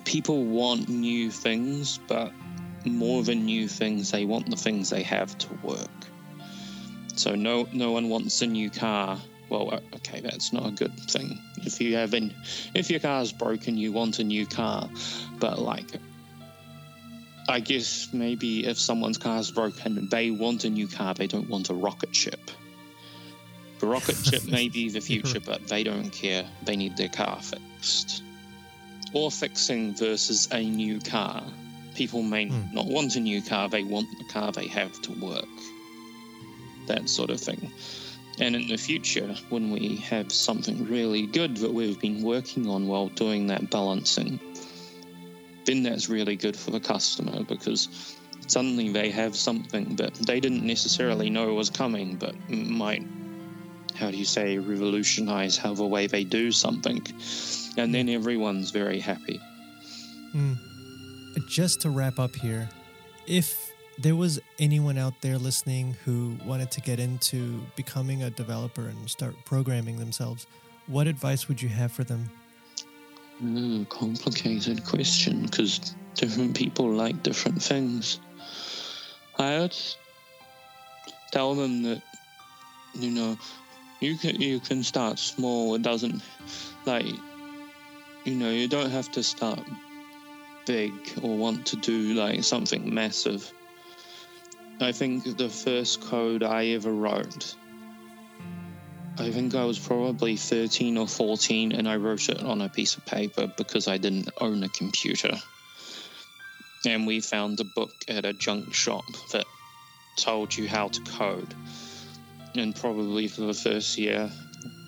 People 0.06 0.44
want 0.46 0.90
new 0.90 1.32
things, 1.32 2.00
but 2.08 2.32
more 2.86 3.24
than 3.24 3.46
new 3.46 3.68
things, 3.68 4.12
they 4.12 4.26
want 4.26 4.50
the 4.50 4.58
things 4.58 4.90
they 4.90 5.04
have 5.04 5.38
to 5.40 5.48
work. 5.64 5.90
So 7.16 7.36
no, 7.36 7.68
no 7.74 7.92
one 7.92 8.10
wants 8.10 8.42
a 8.42 8.48
new 8.48 8.70
car 8.70 9.20
well, 9.50 9.74
uh, 9.74 9.80
okay, 9.98 10.22
that's 10.22 10.52
not 10.54 10.66
a 10.68 10.72
good 10.72 10.98
thing. 11.10 11.40
If 11.58 11.80
you 11.82 11.96
have 11.96 12.14
an, 12.14 12.34
if 12.74 12.90
your 12.90 13.00
car's 13.00 13.32
broken, 13.32 13.78
you 13.78 13.92
want 13.92 14.20
a 14.20 14.24
new 14.24 14.46
car, 14.46 14.90
but 15.40 15.60
like, 15.60 15.86
I 17.48 17.60
guess 17.60 18.10
maybe 18.14 18.66
if 18.66 18.80
someone's 18.80 19.18
car's 19.18 19.52
broken, 19.52 20.08
they 20.10 20.32
want 20.32 20.64
a 20.64 20.70
new 20.70 20.88
car, 20.88 21.14
they 21.14 21.28
don't 21.28 21.50
want 21.50 21.70
a 21.70 21.74
rocket 21.74 22.16
ship. 22.16 22.40
The 23.80 23.88
rocket 23.88 24.16
ship 24.26 24.46
may 24.46 24.70
be 24.70 24.90
the 24.90 25.02
future, 25.02 25.42
but 25.42 25.68
they 25.68 25.84
don't 25.84 26.10
care. 26.10 26.46
They 26.64 26.76
need 26.78 26.96
their 26.96 27.10
car 27.10 27.40
fixed. 27.42 28.24
Or 29.14 29.30
fixing 29.30 29.94
versus 29.94 30.48
a 30.52 30.64
new 30.64 31.00
car. 31.00 31.44
People 31.96 32.24
may 32.24 32.48
Hmm. 32.48 32.74
not 32.74 32.86
want 32.88 33.16
a 33.16 33.20
new 33.20 33.42
car, 33.42 33.70
they 33.70 33.84
want 33.84 34.08
the 34.18 34.24
car 34.34 34.52
they 34.52 34.68
have 34.68 35.00
to 35.04 35.12
work. 35.12 35.46
That 36.88 37.08
sort 37.10 37.30
of 37.30 37.40
thing. 37.40 37.72
And 38.40 38.56
in 38.56 38.68
the 38.68 38.78
future, 38.78 39.36
when 39.50 39.70
we 39.70 39.98
have 39.98 40.32
something 40.32 40.88
really 40.88 41.28
good 41.28 41.58
that 41.58 41.72
we've 41.72 42.00
been 42.00 42.24
working 42.24 42.68
on 42.68 42.88
while 42.88 43.10
doing 43.10 43.48
that 43.48 43.70
balancing, 43.70 44.40
then 45.66 45.84
that's 45.84 46.10
really 46.10 46.36
good 46.36 46.58
for 46.58 46.72
the 46.72 46.80
customer 46.80 47.44
because 47.44 48.18
suddenly 48.48 48.90
they 48.90 49.10
have 49.12 49.36
something 49.36 49.96
that 49.98 50.14
they 50.16 50.40
didn't 50.40 50.66
necessarily 50.66 51.30
know 51.30 51.54
was 51.54 51.70
coming, 51.70 52.16
but 52.16 52.36
might, 52.50 53.04
how 53.96 54.10
do 54.10 54.18
you 54.18 54.26
say, 54.26 54.58
revolutionize 54.58 55.56
how 55.56 55.74
the 55.74 55.86
way 55.86 56.08
they 56.08 56.24
do 56.24 56.52
something. 56.52 57.02
And 57.78 57.94
then 57.94 58.10
everyone's 58.10 58.72
very 58.72 59.00
happy. 59.00 59.40
Mm. 60.36 60.58
Just 61.48 61.82
to 61.82 61.90
wrap 61.90 62.20
up 62.20 62.36
here, 62.36 62.70
if 63.28 63.73
there 63.98 64.16
was 64.16 64.40
anyone 64.60 64.98
out 64.98 65.14
there 65.22 65.38
listening 65.38 65.96
who 66.06 66.38
wanted 66.46 66.72
to 66.72 66.82
get 66.82 67.00
into 67.00 67.62
becoming 67.76 68.24
a 68.24 68.30
developer 68.30 68.88
and 68.88 69.10
start 69.10 69.36
programming 69.46 70.00
themselves, 70.00 70.48
what 70.88 71.08
advice 71.08 71.48
would 71.48 71.62
you 71.62 71.70
have 71.70 71.92
for 71.92 72.04
them? 72.04 72.30
Ooh, 73.44 73.86
complicated 73.86 74.86
question 74.86 75.44
because 75.44 75.96
different 76.16 76.56
people 76.56 76.90
like 76.92 77.24
different 77.24 77.62
things. 77.62 78.20
I 79.38 79.60
would 79.60 79.76
tell 81.32 81.56
them 81.56 81.84
that 81.84 82.02
you 82.94 83.12
know 83.12 83.38
you 84.00 84.18
can 84.18 84.40
you 84.40 84.60
can 84.60 84.84
start 84.84 85.20
small. 85.20 85.76
It 85.76 85.82
doesn't 85.82 86.22
like 86.86 87.06
you 88.24 88.36
know 88.36 88.50
you 88.50 88.68
don't 88.68 88.92
have 88.92 89.12
to 89.14 89.24
start 89.24 89.62
big 90.66 90.94
or 91.22 91.36
want 91.36 91.66
to 91.68 91.76
do 91.78 92.14
like 92.14 92.44
something 92.44 92.94
massive. 92.94 93.52
I 94.84 94.92
think 94.92 95.38
the 95.38 95.50
first 95.50 96.02
code 96.02 96.44
I 96.44 96.68
ever 96.68 96.92
wrote 96.92 97.56
I 99.18 99.30
think 99.30 99.54
I 99.54 99.64
was 99.66 99.78
probably 99.78 100.36
13 100.38 100.98
or 100.98 101.08
14 101.08 101.72
and 101.72 101.88
I 101.88 101.98
wrote 101.98 102.30
it 102.30 102.42
on 102.42 102.62
a 102.62 102.70
piece 102.70 102.96
of 102.98 103.06
paper 103.06 103.46
because 103.46 103.88
I 103.88 103.98
didn't 103.98 104.30
own 104.42 104.64
a 104.64 104.70
computer. 104.70 105.36
And 106.86 107.06
we 107.06 107.22
found 107.22 107.60
a 107.60 107.64
book 107.64 107.94
at 108.08 108.26
a 108.26 108.34
junk 108.34 108.74
shop 108.74 109.06
that 109.32 109.46
told 110.18 110.58
you 110.58 110.68
how 110.68 110.88
to 110.88 111.02
code. 111.02 111.54
And 112.56 112.76
probably 112.76 113.28
for 113.28 113.42
the 113.42 113.54
first 113.54 114.00
year, 114.00 114.32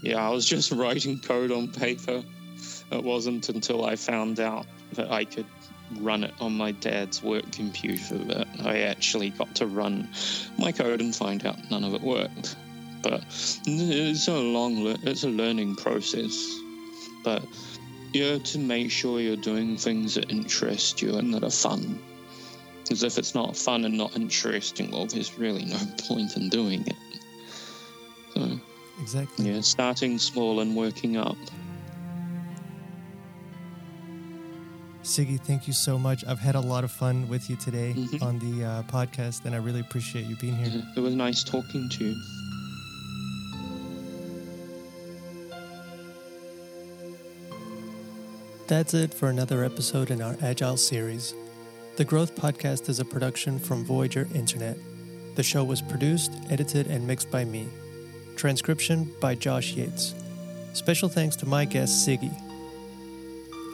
yeah, 0.01 0.27
I 0.27 0.31
was 0.31 0.45
just 0.55 0.71
writing 0.71 1.19
code 1.19 1.51
on 1.51 1.67
paper. 1.67 2.23
It 2.91 3.03
wasn't 3.03 3.47
until 3.49 3.85
I 3.85 3.95
found 3.95 4.39
out 4.39 4.65
that 4.93 5.11
I 5.11 5.25
could 5.25 5.45
run 5.99 6.23
it 6.23 6.33
on 6.39 6.57
my 6.57 6.71
dad's 6.71 7.21
work 7.21 7.51
computer 7.51 8.17
that 8.17 8.44
I 8.65 8.79
actually 8.81 9.29
got 9.29 9.53
to 9.55 9.67
run 9.67 10.09
my 10.57 10.71
code 10.71 11.01
and 11.01 11.15
find 11.15 11.45
out 11.45 11.57
none 11.69 11.83
of 11.83 11.93
it 11.93 12.01
worked. 12.01 12.55
But 13.01 13.23
it's 13.65 14.27
a 14.27 14.33
long 14.33 14.83
le- 14.83 14.97
it's 15.03 15.23
a 15.23 15.29
learning 15.29 15.75
process. 15.75 16.59
But 17.23 17.43
you 18.13 18.23
have 18.23 18.43
to 18.43 18.59
make 18.59 18.91
sure 18.91 19.19
you're 19.19 19.35
doing 19.35 19.77
things 19.77 20.15
that 20.15 20.31
interest 20.31 21.01
you 21.01 21.15
and 21.17 21.33
that 21.33 21.43
are 21.43 21.51
fun. 21.51 21.99
Because 22.83 23.03
if 23.03 23.17
it's 23.17 23.35
not 23.35 23.57
fun 23.57 23.83
and 23.85 23.97
not 23.97 24.15
interesting 24.15 24.91
well 24.91 25.05
there's 25.07 25.37
really 25.37 25.65
no 25.65 25.77
point 26.07 26.35
in 26.37 26.49
doing 26.49 26.85
it. 26.87 26.95
So 28.33 28.59
Exactly. 29.01 29.51
yeah 29.51 29.61
starting 29.61 30.17
small 30.17 30.61
and 30.61 30.75
working 30.75 31.17
up 31.17 31.37
Siggy, 35.05 35.39
thank 35.39 35.67
you 35.67 35.73
so 35.73 35.99
much. 35.99 36.25
I've 36.25 36.39
had 36.39 36.55
a 36.55 36.59
lot 36.59 36.83
of 36.83 36.89
fun 36.91 37.27
with 37.27 37.47
you 37.49 37.55
today 37.55 37.93
Mhm. 37.95 38.21
on 38.23 38.39
the 38.39 38.65
uh, 38.65 38.83
podcast, 38.83 39.45
and 39.45 39.53
I 39.53 39.59
really 39.59 39.79
appreciate 39.79 40.25
you 40.25 40.35
being 40.37 40.55
here. 40.57 40.83
it 40.95 40.99
was 40.99 41.13
nice 41.13 41.43
talking 41.43 41.87
to 41.89 42.05
you 42.05 42.15
That's 48.67 48.93
it 48.93 49.13
for 49.13 49.29
another 49.29 49.63
episode 49.63 50.09
in 50.09 50.21
our 50.21 50.35
Agile 50.41 50.77
series. 50.77 51.33
The 51.97 52.05
Growth 52.05 52.35
Podcast 52.35 52.89
is 52.89 52.99
a 52.99 53.05
production 53.05 53.59
from 53.59 53.85
Voyager 53.85 54.27
Internet. 54.33 54.77
The 55.35 55.43
show 55.43 55.63
was 55.63 55.81
produced, 55.81 56.31
edited, 56.49 56.87
and 56.87 57.05
mixed 57.05 57.29
by 57.29 57.45
me. 57.45 57.67
Transcription 58.35 59.11
by 59.21 59.35
Josh 59.35 59.73
Yates. 59.73 60.15
Special 60.73 61.07
thanks 61.09 61.35
to 61.37 61.45
my 61.45 61.63
guest, 61.65 62.05
Siggy. 62.07 62.33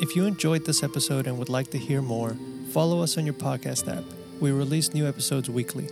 If 0.02 0.16
you 0.16 0.26
enjoyed 0.26 0.66
this 0.66 0.82
episode 0.82 1.28
and 1.28 1.38
would 1.38 1.48
like 1.48 1.70
to 1.70 1.78
hear 1.78 2.02
more, 2.02 2.36
follow 2.72 3.04
us 3.04 3.20
on 3.20 3.26
your 3.26 3.36
podcast 3.36 3.88
app. 3.88 4.04
We 4.40 4.52
release 4.52 4.96
new 4.96 5.08
episodes 5.08 5.48
weekly. 5.48 5.90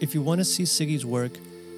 If 0.00 0.14
you 0.14 0.22
want 0.22 0.38
to 0.38 0.44
see 0.44 0.62
Siggy's 0.62 1.04
work, 1.04 1.32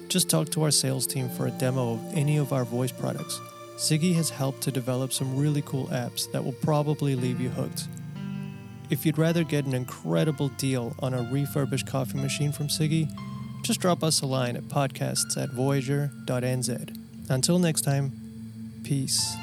just 0.07 0.29
talk 0.29 0.51
to 0.51 0.61
our 0.61 0.69
sales 0.69 1.07
team 1.07 1.29
for 1.29 1.47
a 1.47 1.51
demo 1.51 1.93
of 1.93 2.13
any 2.13 2.37
of 2.37 2.53
our 2.53 2.63
voice 2.63 2.91
products. 2.91 3.39
Siggy 3.75 4.13
has 4.13 4.29
helped 4.29 4.61
to 4.61 4.71
develop 4.71 5.11
some 5.11 5.35
really 5.35 5.63
cool 5.63 5.87
apps 5.87 6.31
that 6.31 6.45
will 6.45 6.51
probably 6.51 7.15
leave 7.15 7.41
you 7.41 7.49
hooked. 7.49 7.87
If 8.91 9.03
you'd 9.03 9.17
rather 9.17 9.43
get 9.43 9.65
an 9.65 9.73
incredible 9.73 10.49
deal 10.49 10.95
on 10.99 11.15
a 11.15 11.23
refurbished 11.23 11.87
coffee 11.87 12.19
machine 12.19 12.51
from 12.51 12.67
Siggy, 12.67 13.11
just 13.63 13.79
drop 13.79 14.03
us 14.03 14.21
a 14.21 14.27
line 14.27 14.55
at 14.55 14.65
podcasts 14.65 15.41
at 15.41 15.49
voyager.nz. 15.49 16.97
Until 17.29 17.57
next 17.57 17.81
time, 17.81 18.11
peace. 18.83 19.35